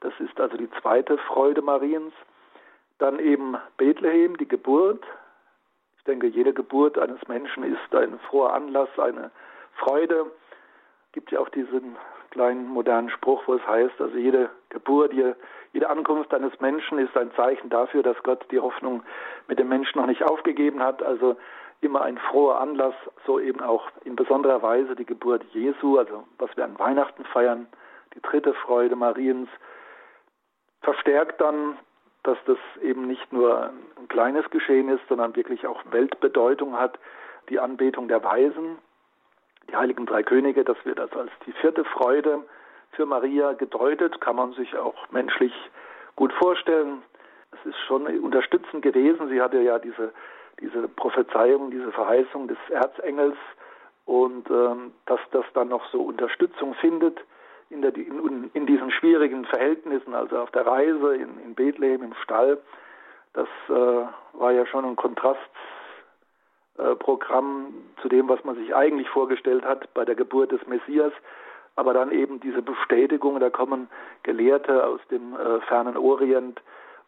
das 0.00 0.12
ist 0.18 0.40
also 0.40 0.56
die 0.56 0.70
zweite 0.80 1.18
Freude 1.18 1.62
Mariens. 1.62 2.12
Dann 2.98 3.18
eben 3.18 3.56
Bethlehem, 3.76 4.36
die 4.36 4.48
Geburt. 4.48 5.04
Ich 5.96 6.04
denke, 6.04 6.26
jede 6.26 6.52
Geburt 6.52 6.98
eines 6.98 7.26
Menschen 7.28 7.62
ist 7.64 7.94
ein 7.94 8.18
froher 8.28 8.54
Anlass, 8.54 8.88
eine 8.98 9.30
Freude. 9.76 10.30
Gibt 11.12 11.30
ja 11.30 11.40
auch 11.40 11.48
diesen 11.48 11.96
kleinen 12.30 12.66
modernen 12.66 13.10
Spruch, 13.10 13.42
wo 13.46 13.54
es 13.54 13.66
heißt, 13.66 14.00
also 14.00 14.16
jede 14.16 14.50
Geburt, 14.68 15.12
jede 15.12 15.88
Ankunft 15.88 16.32
eines 16.34 16.58
Menschen 16.60 16.98
ist 16.98 17.16
ein 17.16 17.32
Zeichen 17.34 17.70
dafür, 17.70 18.02
dass 18.02 18.22
Gott 18.22 18.44
die 18.50 18.60
Hoffnung 18.60 19.02
mit 19.46 19.58
dem 19.58 19.68
Menschen 19.68 19.98
noch 19.98 20.06
nicht 20.06 20.22
aufgegeben 20.22 20.82
hat. 20.82 21.02
Also 21.02 21.36
immer 21.80 22.02
ein 22.02 22.18
froher 22.18 22.60
Anlass, 22.60 22.94
so 23.26 23.38
eben 23.38 23.60
auch 23.60 23.84
in 24.04 24.16
besonderer 24.16 24.62
Weise 24.62 24.96
die 24.96 25.06
Geburt 25.06 25.44
Jesu, 25.52 25.98
also 25.98 26.24
was 26.38 26.54
wir 26.56 26.64
an 26.64 26.78
Weihnachten 26.78 27.24
feiern, 27.24 27.66
die 28.14 28.22
dritte 28.22 28.52
Freude 28.54 28.96
Mariens, 28.96 29.48
verstärkt 30.82 31.40
dann, 31.40 31.78
dass 32.28 32.38
das 32.46 32.58
eben 32.82 33.06
nicht 33.06 33.32
nur 33.32 33.70
ein 33.96 34.08
kleines 34.08 34.48
Geschehen 34.50 34.88
ist, 34.90 35.02
sondern 35.08 35.34
wirklich 35.34 35.66
auch 35.66 35.82
Weltbedeutung 35.90 36.78
hat, 36.78 36.98
die 37.48 37.58
Anbetung 37.58 38.08
der 38.08 38.22
Weisen, 38.22 38.78
die 39.68 39.76
heiligen 39.76 40.06
drei 40.06 40.22
Könige, 40.22 40.64
das 40.64 40.76
wird 40.84 41.00
also 41.00 41.20
als 41.20 41.30
die 41.46 41.52
vierte 41.52 41.84
Freude 41.84 42.44
für 42.92 43.06
Maria 43.06 43.52
gedeutet, 43.54 44.20
kann 44.20 44.36
man 44.36 44.52
sich 44.52 44.76
auch 44.76 45.10
menschlich 45.10 45.52
gut 46.16 46.32
vorstellen. 46.34 47.02
Es 47.52 47.70
ist 47.70 47.78
schon 47.86 48.06
unterstützend 48.18 48.82
gewesen. 48.82 49.28
Sie 49.28 49.40
hatte 49.40 49.60
ja 49.60 49.78
diese 49.78 50.12
diese 50.60 50.88
Prophezeiung, 50.88 51.70
diese 51.70 51.92
Verheißung 51.92 52.48
des 52.48 52.58
Erzengels 52.70 53.36
und 54.04 54.50
ähm, 54.50 54.92
dass 55.06 55.20
das 55.30 55.44
dann 55.54 55.68
noch 55.68 55.88
so 55.90 56.02
Unterstützung 56.02 56.74
findet 56.74 57.18
in, 57.70 57.82
der, 57.82 57.94
in, 57.96 58.50
in, 58.54 58.66
diesen 58.66 58.90
schwierigen 58.90 59.44
Verhältnissen, 59.44 60.14
also 60.14 60.38
auf 60.38 60.50
der 60.50 60.66
Reise 60.66 61.14
in, 61.16 61.38
in 61.40 61.54
Bethlehem 61.54 62.02
im 62.02 62.14
Stall, 62.22 62.58
das 63.34 63.48
äh, 63.68 64.06
war 64.32 64.52
ja 64.52 64.64
schon 64.66 64.84
ein 64.84 64.96
Kontrastprogramm 64.96 67.66
äh, 67.66 67.70
zu 68.02 68.08
dem, 68.08 68.28
was 68.28 68.42
man 68.44 68.56
sich 68.56 68.74
eigentlich 68.74 69.08
vorgestellt 69.08 69.64
hat 69.64 69.92
bei 69.94 70.04
der 70.04 70.14
Geburt 70.14 70.52
des 70.52 70.64
Messias. 70.66 71.12
Aber 71.76 71.94
dann 71.94 72.10
eben 72.10 72.40
diese 72.40 72.62
Bestätigung, 72.62 73.38
da 73.38 73.50
kommen 73.50 73.88
Gelehrte 74.24 74.84
aus 74.84 75.00
dem 75.10 75.36
äh, 75.36 75.60
fernen 75.62 75.96
Orient 75.96 76.60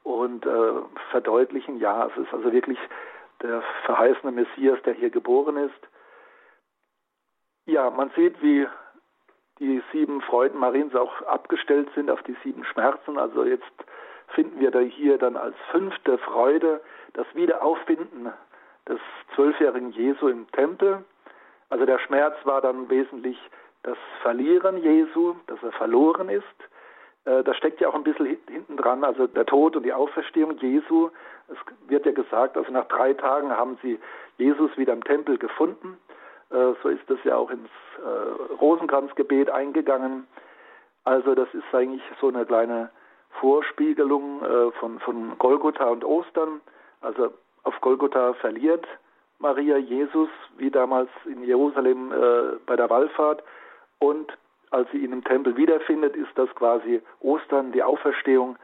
und 0.05 0.47
äh, 0.47 0.73
verdeutlichen, 1.11 1.79
ja, 1.79 2.07
es 2.07 2.17
ist 2.17 2.33
also 2.33 2.53
wirklich 2.53 2.79
der 3.43 3.63
verheißene 3.85 4.33
Messias, 4.33 4.81
der 4.85 4.95
hier 4.95 5.11
geboren 5.11 5.57
ist. 5.57 5.89
Ja, 7.67 7.91
man 7.91 8.11
sieht, 8.17 8.41
wie 8.43 8.67
die 9.61 9.83
sieben 9.93 10.23
Freuden 10.23 10.59
Mariens 10.59 10.95
auch 10.95 11.23
abgestellt 11.23 11.89
sind 11.95 12.11
auf 12.11 12.23
die 12.23 12.37
sieben 12.43 12.65
Schmerzen. 12.65 13.19
Also 13.19 13.45
jetzt 13.45 13.71
finden 14.29 14.59
wir 14.59 14.71
da 14.71 14.81
hier 14.81 15.19
dann 15.19 15.37
als 15.37 15.55
fünfte 15.71 16.19
Freude 16.19 16.81
das 17.13 17.27
Wiederauffinden 17.35 18.33
des 18.89 18.99
zwölfjährigen 19.35 19.93
Jesu 19.93 20.29
im 20.29 20.51
Tempel. 20.53 21.05
Also 21.69 21.85
der 21.85 21.99
Schmerz 21.99 22.35
war 22.45 22.61
dann 22.61 22.89
wesentlich 22.89 23.39
das 23.83 23.99
Verlieren 24.23 24.79
Jesu, 24.79 25.37
dass 25.47 25.63
er 25.63 25.73
verloren 25.73 26.29
ist. 26.29 26.45
Äh, 27.25 27.45
da 27.45 27.55
steckt 27.55 27.81
ja 27.81 27.89
auch 27.89 27.95
ein 27.95 28.03
bisschen 28.03 28.39
hinten 28.49 28.77
dran, 28.77 29.05
also 29.05 29.27
der 29.27 29.47
Tod 29.47 29.77
und 29.77 29.83
die 29.83 29.93
Auferstehung 29.93 30.57
Jesu. 30.59 31.11
Es 31.49 31.59
wird 31.89 32.07
ja 32.07 32.13
gesagt, 32.13 32.57
also 32.57 32.71
nach 32.73 32.87
drei 32.87 33.13
Tagen 33.15 33.51
haben 33.51 33.79
sie 33.83 33.99
Jesus 34.39 34.77
wieder 34.77 34.93
im 34.93 35.05
Tempel 35.05 35.39
gefunden. 35.39 35.99
Äh, 36.51 36.75
so 36.83 36.89
ist 36.89 37.09
das 37.09 37.19
ja 37.25 37.37
auch 37.37 37.51
ins 37.51 37.69
äh, 37.99 38.55
Rosenkranzgebet 38.55 39.51
eingegangen. 39.51 40.27
Also 41.05 41.35
das 41.35 41.49
ist 41.55 41.65
eigentlich 41.73 42.03
so 42.21 42.29
eine 42.29 42.45
kleine 42.45 42.91
Vorspiegelung 43.41 44.43
von, 44.81 44.99
von 44.99 45.39
Golgotha 45.39 45.85
und 45.87 46.05
Ostern. 46.05 46.61
Also 47.01 47.33
auf 47.63 47.81
Golgotha 47.81 48.35
verliert 48.35 48.87
Maria 49.39 49.79
Jesus, 49.79 50.29
wie 50.59 50.71
damals 50.71 51.09
in 51.25 51.43
Jerusalem 51.45 52.13
bei 52.67 52.77
der 52.77 52.91
Wallfahrt. 52.91 53.43
Und 53.99 54.37
als 54.71 54.91
sie 54.91 54.99
ihn 54.99 55.13
im 55.13 55.25
Tempel 55.25 55.57
wiederfindet, 55.57 56.17
ist 56.17 56.31
das 56.35 56.53
quasi 56.55 57.01
Ostern, 57.21 57.73
die 57.73 57.83
Auferstehung. 57.83 58.57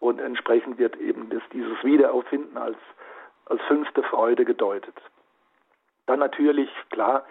Und 0.00 0.20
entsprechend 0.20 0.78
wird 0.78 0.96
eben 0.96 1.28
das, 1.30 1.42
dieses 1.52 1.82
Wiederauffinden 1.84 2.56
als, 2.56 2.78
als 3.46 3.60
fünfte 3.62 4.02
Freude 4.02 4.44
gedeutet. 4.44 4.94
Dann 6.08 6.20
natürlich, 6.20 6.70
klar, 6.88 7.26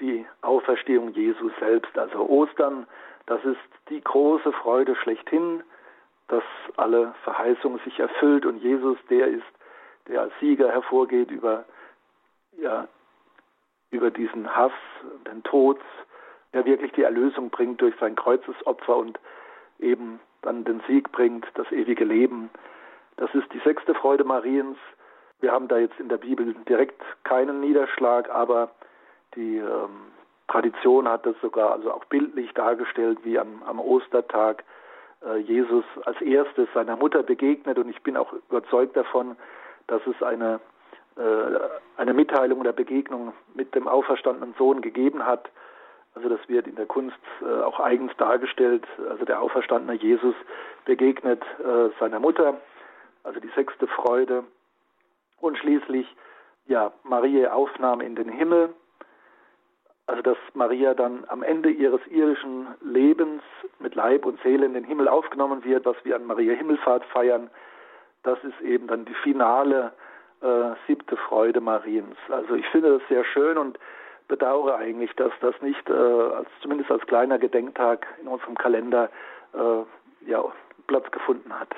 die 0.00 0.24
Auferstehung 0.40 1.12
Jesu 1.12 1.50
selbst, 1.60 1.96
also 1.98 2.26
Ostern, 2.30 2.86
das 3.26 3.44
ist 3.44 3.60
die 3.90 4.00
große 4.02 4.52
Freude 4.52 4.96
schlechthin, 4.96 5.62
dass 6.28 6.42
alle 6.78 7.14
Verheißungen 7.24 7.78
sich 7.84 8.00
erfüllt 8.00 8.46
und 8.46 8.56
Jesus 8.62 8.96
der 9.10 9.26
ist, 9.26 9.44
der 10.08 10.22
als 10.22 10.32
Sieger 10.40 10.70
hervorgeht 10.70 11.30
über, 11.30 11.66
ja, 12.56 12.88
über 13.90 14.10
diesen 14.10 14.56
Hass, 14.56 14.72
den 15.30 15.42
Tod, 15.42 15.78
der 16.54 16.64
wirklich 16.64 16.92
die 16.92 17.02
Erlösung 17.02 17.50
bringt 17.50 17.82
durch 17.82 17.94
sein 18.00 18.16
Kreuzesopfer 18.16 18.96
und 18.96 19.20
eben 19.78 20.20
dann 20.40 20.64
den 20.64 20.80
Sieg 20.88 21.12
bringt, 21.12 21.46
das 21.52 21.70
ewige 21.70 22.04
Leben. 22.04 22.48
Das 23.18 23.32
ist 23.34 23.52
die 23.52 23.60
sechste 23.60 23.94
Freude 23.94 24.24
Mariens. 24.24 24.78
Wir 25.42 25.52
haben 25.52 25.66
da 25.66 25.76
jetzt 25.76 25.98
in 25.98 26.08
der 26.08 26.18
Bibel 26.18 26.54
direkt 26.68 27.02
keinen 27.24 27.60
Niederschlag, 27.60 28.30
aber 28.30 28.70
die 29.34 29.58
ähm, 29.58 30.12
Tradition 30.46 31.08
hat 31.08 31.26
das 31.26 31.34
sogar 31.42 31.72
also 31.72 31.92
auch 31.92 32.04
bildlich 32.04 32.54
dargestellt, 32.54 33.18
wie 33.24 33.38
am, 33.38 33.62
am 33.64 33.80
Ostertag 33.80 34.62
äh, 35.26 35.38
Jesus 35.38 35.84
als 36.04 36.20
erstes 36.22 36.68
seiner 36.72 36.96
Mutter 36.96 37.24
begegnet. 37.24 37.76
Und 37.76 37.90
ich 37.90 38.00
bin 38.02 38.16
auch 38.16 38.32
überzeugt 38.48 38.96
davon, 38.96 39.36
dass 39.88 40.00
es 40.06 40.22
eine, 40.22 40.60
äh, 41.16 41.58
eine 41.96 42.14
Mitteilung 42.14 42.60
oder 42.60 42.72
Begegnung 42.72 43.32
mit 43.54 43.74
dem 43.74 43.88
auferstandenen 43.88 44.54
Sohn 44.56 44.80
gegeben 44.80 45.26
hat, 45.26 45.50
also 46.14 46.28
das 46.28 46.40
wird 46.48 46.66
in 46.66 46.76
der 46.76 46.86
Kunst 46.86 47.16
äh, 47.40 47.62
auch 47.62 47.80
eigens 47.80 48.12
dargestellt. 48.16 48.84
Also 49.08 49.24
der 49.24 49.40
auferstandene 49.40 49.98
Jesus 49.98 50.34
begegnet 50.84 51.42
äh, 51.58 51.88
seiner 51.98 52.20
Mutter, 52.20 52.60
also 53.24 53.40
die 53.40 53.50
sechste 53.56 53.86
Freude. 53.86 54.44
Und 55.42 55.58
schließlich, 55.58 56.06
ja, 56.66 56.92
Maria 57.02 57.52
Aufnahme 57.52 58.04
in 58.04 58.14
den 58.14 58.28
Himmel. 58.28 58.70
Also 60.06 60.22
dass 60.22 60.38
Maria 60.54 60.94
dann 60.94 61.24
am 61.28 61.42
Ende 61.42 61.68
ihres 61.68 62.00
irdischen 62.06 62.68
Lebens 62.80 63.42
mit 63.78 63.94
Leib 63.94 64.24
und 64.24 64.40
Seele 64.42 64.66
in 64.66 64.74
den 64.74 64.84
Himmel 64.84 65.08
aufgenommen 65.08 65.64
wird, 65.64 65.84
was 65.84 65.96
wir 66.04 66.16
an 66.16 66.26
Maria 66.26 66.54
Himmelfahrt 66.54 67.04
feiern. 67.06 67.50
Das 68.22 68.38
ist 68.44 68.60
eben 68.60 68.86
dann 68.86 69.04
die 69.04 69.14
finale 69.14 69.92
äh, 70.42 70.70
siebte 70.86 71.16
Freude 71.16 71.60
Mariens. 71.60 72.16
Also 72.28 72.54
ich 72.54 72.66
finde 72.68 72.98
das 72.98 73.08
sehr 73.08 73.24
schön 73.24 73.58
und 73.58 73.78
bedauere 74.28 74.76
eigentlich, 74.76 75.12
dass 75.16 75.32
das 75.40 75.60
nicht, 75.60 75.88
äh, 75.90 75.92
als, 75.92 76.48
zumindest 76.60 76.90
als 76.90 77.04
kleiner 77.06 77.38
Gedenktag 77.38 78.06
in 78.20 78.28
unserem 78.28 78.56
Kalender, 78.56 79.10
äh, 79.54 80.28
ja, 80.30 80.44
Platz 80.86 81.10
gefunden 81.10 81.52
hat. 81.58 81.74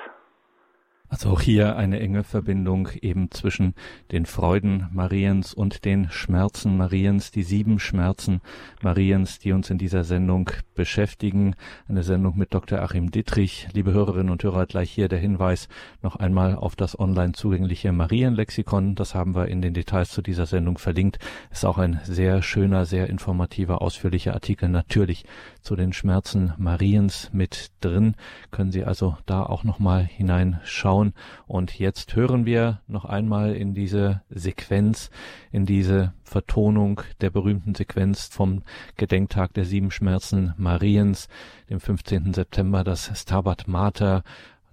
Also 1.15 1.29
auch 1.29 1.39
hier 1.39 1.77
eine 1.77 2.01
enge 2.01 2.25
Verbindung 2.25 2.89
eben 3.01 3.31
zwischen 3.31 3.73
den 4.11 4.25
Freuden 4.25 4.89
Mariens 4.91 5.53
und 5.53 5.85
den 5.85 6.09
Schmerzen 6.09 6.75
Mariens, 6.75 7.31
die 7.31 7.43
sieben 7.43 7.79
Schmerzen 7.79 8.41
Mariens, 8.81 9.39
die 9.39 9.53
uns 9.53 9.69
in 9.69 9.77
dieser 9.77 10.03
Sendung 10.03 10.51
beschäftigen. 10.73 11.55
Eine 11.87 12.03
Sendung 12.03 12.37
mit 12.37 12.53
Dr. 12.53 12.81
Achim 12.81 13.11
Dittrich. 13.11 13.69
Liebe 13.71 13.93
Hörerinnen 13.93 14.29
und 14.29 14.43
Hörer, 14.43 14.65
gleich 14.65 14.91
hier 14.91 15.07
der 15.07 15.19
Hinweis 15.19 15.69
noch 16.01 16.17
einmal 16.17 16.53
auf 16.53 16.75
das 16.75 16.99
online 16.99 17.31
zugängliche 17.31 17.93
Marienlexikon. 17.93 18.95
Das 18.95 19.15
haben 19.15 19.35
wir 19.35 19.47
in 19.47 19.61
den 19.61 19.73
Details 19.73 20.09
zu 20.09 20.21
dieser 20.21 20.47
Sendung 20.47 20.77
verlinkt. 20.77 21.19
Ist 21.49 21.63
auch 21.63 21.77
ein 21.77 22.01
sehr 22.03 22.41
schöner, 22.41 22.85
sehr 22.85 23.07
informativer, 23.07 23.81
ausführlicher 23.81 24.33
Artikel 24.33 24.67
natürlich 24.67 25.23
zu 25.61 25.77
den 25.77 25.93
Schmerzen 25.93 26.51
Mariens 26.57 27.29
mit 27.31 27.71
drin. 27.79 28.15
Können 28.51 28.73
Sie 28.73 28.83
also 28.83 29.15
da 29.25 29.43
auch 29.43 29.63
nochmal 29.63 30.03
hineinschauen 30.03 31.04
anschauen. 31.05 31.13
Und 31.47 31.77
jetzt 31.77 32.15
hören 32.15 32.45
wir 32.45 32.81
noch 32.87 33.05
einmal 33.05 33.55
in 33.55 33.73
diese 33.73 34.21
Sequenz, 34.29 35.09
in 35.51 35.65
diese 35.65 36.13
Vertonung 36.23 37.01
der 37.21 37.29
berühmten 37.29 37.75
Sequenz 37.75 38.27
vom 38.27 38.63
Gedenktag 38.97 39.53
der 39.53 39.65
sieben 39.65 39.91
Schmerzen 39.91 40.53
Mariens, 40.57 41.27
dem 41.69 41.79
15. 41.79 42.33
September, 42.33 42.83
das 42.83 43.11
Stabat 43.19 43.67
Mater, 43.67 44.23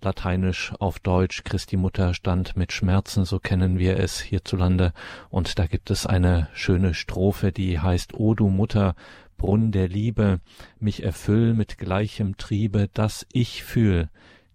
Lateinisch 0.05 0.73
auf 0.81 0.99
Deutsch. 0.99 1.45
Christi 1.45 1.77
Mutter 1.77 2.13
stand 2.13 2.57
mit 2.57 2.73
Schmerzen, 2.73 3.25
so 3.25 3.39
kennen 3.39 3.79
wir 3.79 4.01
es 4.01 4.19
hierzulande. 4.19 4.93
Und 5.31 5.61
da 5.61 5.67
gibt 5.67 5.93
es 5.93 6.07
eine 6.07 6.49
schöne 6.55 6.93
Strophe, 6.93 7.53
die 7.53 7.79
heißt, 7.79 8.15
O 8.15 8.35
du 8.35 8.49
Mutter, 8.49 8.97
Brunn 9.37 9.71
der 9.71 9.89
Liebe, 9.89 10.41
mich 10.81 11.05
erfüll 11.05 11.55
mit 11.55 11.79
gleichem 11.79 12.37
Triebe, 12.37 12.89
dass 12.93 13.27
ich 13.33 13.63
fühl 13.63 14.09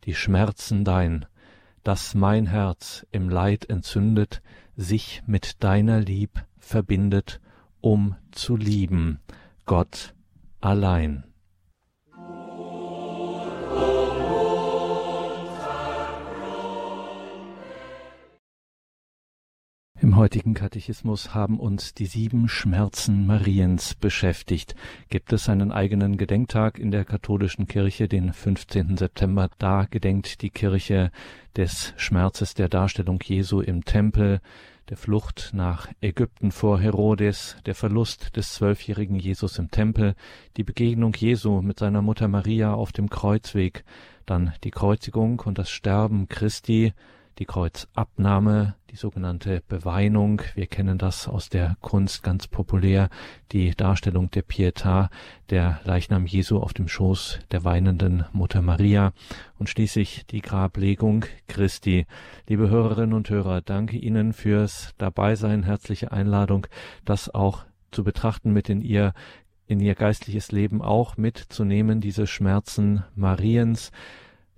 die 0.07 0.15
Schmerzen 0.15 0.83
dein, 0.83 1.25
dass 1.87 2.15
mein 2.15 2.47
Herz 2.47 3.07
im 3.11 3.29
Leid 3.29 3.69
entzündet, 3.69 4.41
sich 4.75 5.23
mit 5.25 5.63
deiner 5.63 6.01
Lieb 6.01 6.43
verbindet, 6.59 7.39
um 7.79 8.17
zu 8.33 8.57
lieben, 8.57 9.21
Gott 9.65 10.13
allein. 10.59 11.23
Im 20.07 20.15
heutigen 20.15 20.53
Katechismus 20.53 21.33
haben 21.33 21.59
uns 21.59 21.93
die 21.93 22.05
sieben 22.05 22.47
Schmerzen 22.47 23.27
Mariens 23.27 23.93
beschäftigt. 23.93 24.73
Gibt 25.09 25.33
es 25.33 25.49
einen 25.49 25.73
eigenen 25.73 26.15
Gedenktag 26.15 26.79
in 26.79 26.91
der 26.91 27.03
katholischen 27.03 27.67
Kirche, 27.67 28.07
den 28.07 28.31
15. 28.31 28.95
September. 28.95 29.49
Da 29.57 29.83
gedenkt 29.83 30.41
die 30.41 30.49
Kirche 30.49 31.11
des 31.57 31.93
Schmerzes 31.97 32.53
der 32.53 32.69
Darstellung 32.69 33.19
Jesu 33.21 33.59
im 33.59 33.83
Tempel, 33.83 34.39
der 34.87 34.95
Flucht 34.95 35.49
nach 35.51 35.89
Ägypten 35.99 36.51
vor 36.51 36.79
Herodes, 36.79 37.57
der 37.65 37.75
Verlust 37.75 38.37
des 38.37 38.53
zwölfjährigen 38.53 39.19
Jesus 39.19 39.59
im 39.59 39.71
Tempel, 39.71 40.15
die 40.55 40.63
Begegnung 40.63 41.13
Jesu 41.15 41.61
mit 41.61 41.79
seiner 41.79 42.01
Mutter 42.01 42.29
Maria 42.29 42.73
auf 42.73 42.93
dem 42.93 43.09
Kreuzweg, 43.09 43.83
dann 44.25 44.53
die 44.63 44.71
Kreuzigung 44.71 45.41
und 45.41 45.57
das 45.57 45.69
Sterben 45.69 46.29
Christi, 46.29 46.93
die 47.39 47.45
Kreuzabnahme, 47.45 48.75
die 48.89 48.95
sogenannte 48.95 49.61
Beweinung. 49.67 50.41
Wir 50.55 50.67
kennen 50.67 50.97
das 50.97 51.27
aus 51.27 51.49
der 51.49 51.77
Kunst 51.81 52.23
ganz 52.23 52.47
populär, 52.47 53.09
die 53.51 53.71
Darstellung 53.75 54.31
der 54.31 54.43
Pietà, 54.43 55.09
der 55.49 55.79
Leichnam 55.83 56.25
Jesu 56.25 56.57
auf 56.59 56.73
dem 56.73 56.87
Schoß 56.87 57.39
der 57.51 57.63
weinenden 57.63 58.25
Mutter 58.33 58.61
Maria 58.61 59.13
und 59.57 59.69
schließlich 59.69 60.25
die 60.27 60.41
Grablegung 60.41 61.25
Christi. 61.47 62.05
Liebe 62.47 62.69
Hörerinnen 62.69 63.13
und 63.13 63.29
Hörer, 63.29 63.61
danke 63.61 63.97
Ihnen 63.97 64.33
fürs 64.33 64.93
Dabeisein, 64.97 65.63
herzliche 65.63 66.11
Einladung, 66.11 66.67
das 67.05 67.33
auch 67.33 67.65
zu 67.91 68.03
betrachten 68.03 68.51
mit 68.51 68.69
in 68.69 68.81
ihr 68.81 69.13
in 69.67 69.81
ihr 69.81 69.95
geistliches 69.95 70.53
Leben 70.53 70.81
auch 70.81 71.17
mitzunehmen, 71.17 71.99
diese 71.99 72.25
Schmerzen 72.25 73.03
Mariens, 73.15 73.91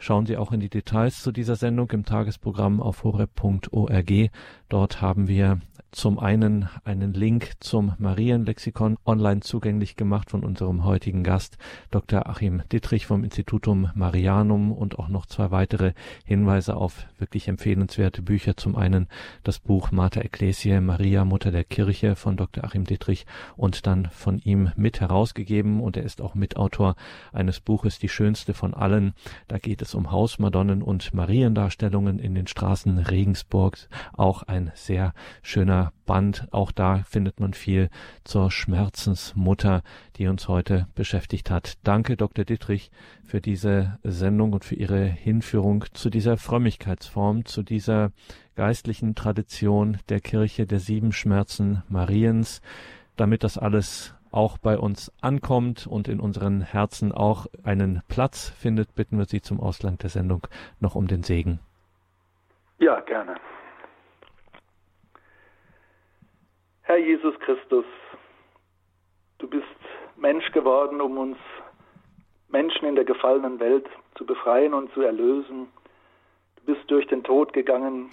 Schauen 0.02 0.26
Sie 0.26 0.38
auch 0.38 0.54
in 0.54 0.62
die 0.62 0.70
Details 0.70 1.22
zu 1.22 1.34
dieser 1.34 1.58
Sendung 1.58 1.92
im 1.92 2.06
Tagesprogramm 2.06 2.82
auf 2.82 3.04
horeb.org. 3.04 4.32
Dort 4.70 5.02
haben 5.02 5.28
wir 5.28 5.60
zum 5.92 6.20
einen 6.20 6.70
einen 6.84 7.14
Link 7.14 7.54
zum 7.60 7.94
Marienlexikon 7.98 8.98
online 9.06 9.40
zugänglich 9.40 9.96
gemacht 9.96 10.30
von 10.30 10.44
unserem 10.44 10.84
heutigen 10.84 11.24
Gast 11.24 11.58
Dr. 11.90 12.30
Achim 12.30 12.62
Dittrich 12.72 13.08
vom 13.08 13.24
Institutum 13.24 13.90
Marianum 13.96 14.72
und 14.72 15.00
auch 15.00 15.08
noch 15.08 15.26
zwei 15.26 15.50
weitere 15.50 15.94
Hinweise 16.26 16.76
auf 16.76 17.08
wirklich 17.18 17.48
empfehlenswerte 17.48 18.22
Bücher. 18.22 18.56
Zum 18.56 18.76
einen 18.76 19.08
das 19.44 19.58
Buch 19.58 19.92
Mater 19.92 20.24
Ecclesiae 20.24 20.80
Maria 20.80 21.26
Mutter 21.26 21.52
der 21.52 21.64
Kirche 21.64 22.16
von 22.16 22.38
Dr. 22.38 22.64
Achim 22.64 22.84
Dittrich 22.84 23.26
und 23.58 23.88
dann 23.88 24.10
von 24.12 24.38
ihm 24.38 24.72
mit 24.76 25.02
herausgegeben 25.02 25.82
und 25.82 25.98
er 25.98 26.04
ist 26.04 26.22
auch 26.22 26.36
Mitautor 26.36 26.96
eines 27.34 27.60
Buches 27.60 27.98
Die 27.98 28.10
schönste 28.10 28.54
von 28.54 28.76
allen. 28.76 29.14
Da 29.48 29.58
geht 29.58 29.82
es 29.90 29.96
um 29.96 30.12
Hausmadonnen 30.12 30.82
und 30.84 31.14
Mariendarstellungen 31.14 32.20
in 32.20 32.36
den 32.36 32.48
Straßen 32.48 33.00
Regensburgs. 33.00 33.90
Auch 34.14 34.44
ein 34.44 34.72
sehr 34.76 35.14
schöner 35.42 35.92
Band. 36.06 36.48
Auch 36.52 36.72
da 36.72 37.04
findet 37.10 37.40
man 37.40 37.54
viel 37.54 37.90
zur 38.24 38.52
Schmerzensmutter, 38.52 39.82
die 40.18 40.28
uns 40.28 40.48
heute 40.48 40.88
beschäftigt 40.94 41.50
hat. 41.50 41.74
Danke, 41.84 42.18
Dr. 42.18 42.46
Dittrich, 42.46 42.92
für 43.26 43.42
diese 43.42 43.98
Sendung 44.04 44.54
und 44.54 44.64
für 44.64 44.76
Ihre 44.76 45.06
Hinführung 45.06 45.86
zu 45.94 46.10
dieser 46.10 46.38
Frömmigkeitsform, 46.38 47.46
zu 47.46 47.64
dieser 47.64 48.12
geistlichen 48.56 49.16
Tradition 49.16 49.98
der 50.10 50.20
Kirche 50.20 50.68
der 50.68 50.80
sieben 50.80 51.12
Schmerzen 51.12 51.82
Mariens, 51.90 52.62
damit 53.16 53.44
das 53.44 53.58
alles 53.58 54.14
auch 54.32 54.58
bei 54.58 54.78
uns 54.78 55.12
ankommt 55.22 55.88
und 55.88 56.08
in 56.08 56.20
unseren 56.20 56.62
Herzen 56.62 57.12
auch 57.12 57.48
einen 57.64 58.02
Platz 58.08 58.50
findet, 58.50 58.96
bitten 58.96 59.18
wir 59.18 59.26
Sie 59.26 59.42
zum 59.42 59.60
Ausgang 59.60 59.98
der 59.98 60.10
Sendung 60.10 60.48
noch 60.80 60.96
um 60.96 61.08
den 61.08 61.24
Segen. 61.24 61.60
Ja, 62.80 63.00
gerne. 63.02 63.36
Herr 66.84 66.98
Jesus 66.98 67.38
Christus, 67.40 67.86
du 69.38 69.48
bist 69.48 69.66
Mensch 70.18 70.52
geworden, 70.52 71.02
um 71.02 71.18
uns 71.18 71.38
Menschen 72.48 72.88
in 72.88 72.96
der 72.96 73.06
gefallenen 73.06 73.60
Welt 73.60 73.86
zu 74.16 74.26
befreien 74.26 74.74
und 74.74 74.92
zu 74.94 75.02
erlösen. 75.02 75.68
Du 76.56 76.74
bist 76.74 76.90
durch 76.90 77.06
den 77.08 77.24
Tod 77.24 77.54
gegangen 77.54 78.10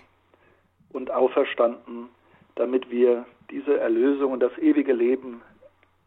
und 0.93 1.11
auferstanden, 1.11 2.09
damit 2.55 2.91
wir 2.91 3.25
diese 3.51 3.79
Erlösung 3.79 4.33
und 4.33 4.41
das 4.41 4.57
ewige 4.59 4.93
Leben 4.93 5.43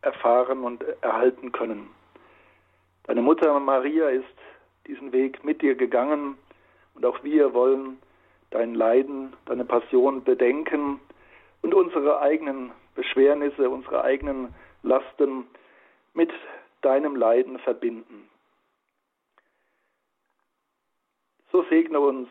erfahren 0.02 0.64
und 0.64 0.84
erhalten 1.02 1.52
können. 1.52 1.90
Deine 3.04 3.22
Mutter 3.22 3.60
Maria 3.60 4.10
ist 4.10 4.26
diesen 4.88 5.12
Weg 5.12 5.44
mit 5.44 5.62
dir 5.62 5.76
gegangen 5.76 6.38
und 6.96 7.06
auch 7.06 7.24
wir 7.24 7.54
wollen 7.54 7.98
dein 8.52 8.76
Leiden, 8.76 9.34
deine 9.46 9.66
Passion 9.66 10.24
bedenken 10.24 11.00
und 11.62 11.74
unsere 11.74 12.20
eigenen 12.22 12.72
Beschwernisse, 12.96 13.70
unsere 13.70 14.04
eigenen 14.04 14.54
Lasten 14.84 15.48
mit 16.14 16.32
deinem 16.82 17.16
Leiden 17.16 17.60
verbinden. 17.60 18.30
So 21.52 21.64
segne 21.70 22.00
uns 22.00 22.28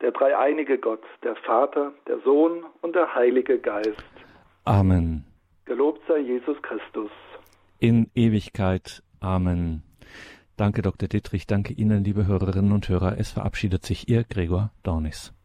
der 0.00 0.12
dreieinige 0.12 0.78
Gott, 0.78 1.02
der 1.22 1.36
Vater, 1.36 1.92
der 2.06 2.18
Sohn 2.20 2.64
und 2.82 2.94
der 2.94 3.14
Heilige 3.14 3.58
Geist. 3.58 4.02
Amen. 4.64 5.25
Gelobt 5.66 6.00
sei 6.06 6.20
Jesus 6.20 6.56
Christus. 6.62 7.10
In 7.80 8.08
Ewigkeit. 8.14 9.02
Amen. 9.20 9.82
Danke, 10.56 10.80
Dr. 10.80 11.08
Dittrich. 11.08 11.46
Danke 11.46 11.72
Ihnen, 11.74 12.04
liebe 12.04 12.26
Hörerinnen 12.26 12.72
und 12.72 12.88
Hörer. 12.88 13.18
Es 13.18 13.32
verabschiedet 13.32 13.84
sich 13.84 14.08
Ihr 14.08 14.22
Gregor 14.22 14.70
Dornis. 14.84 15.35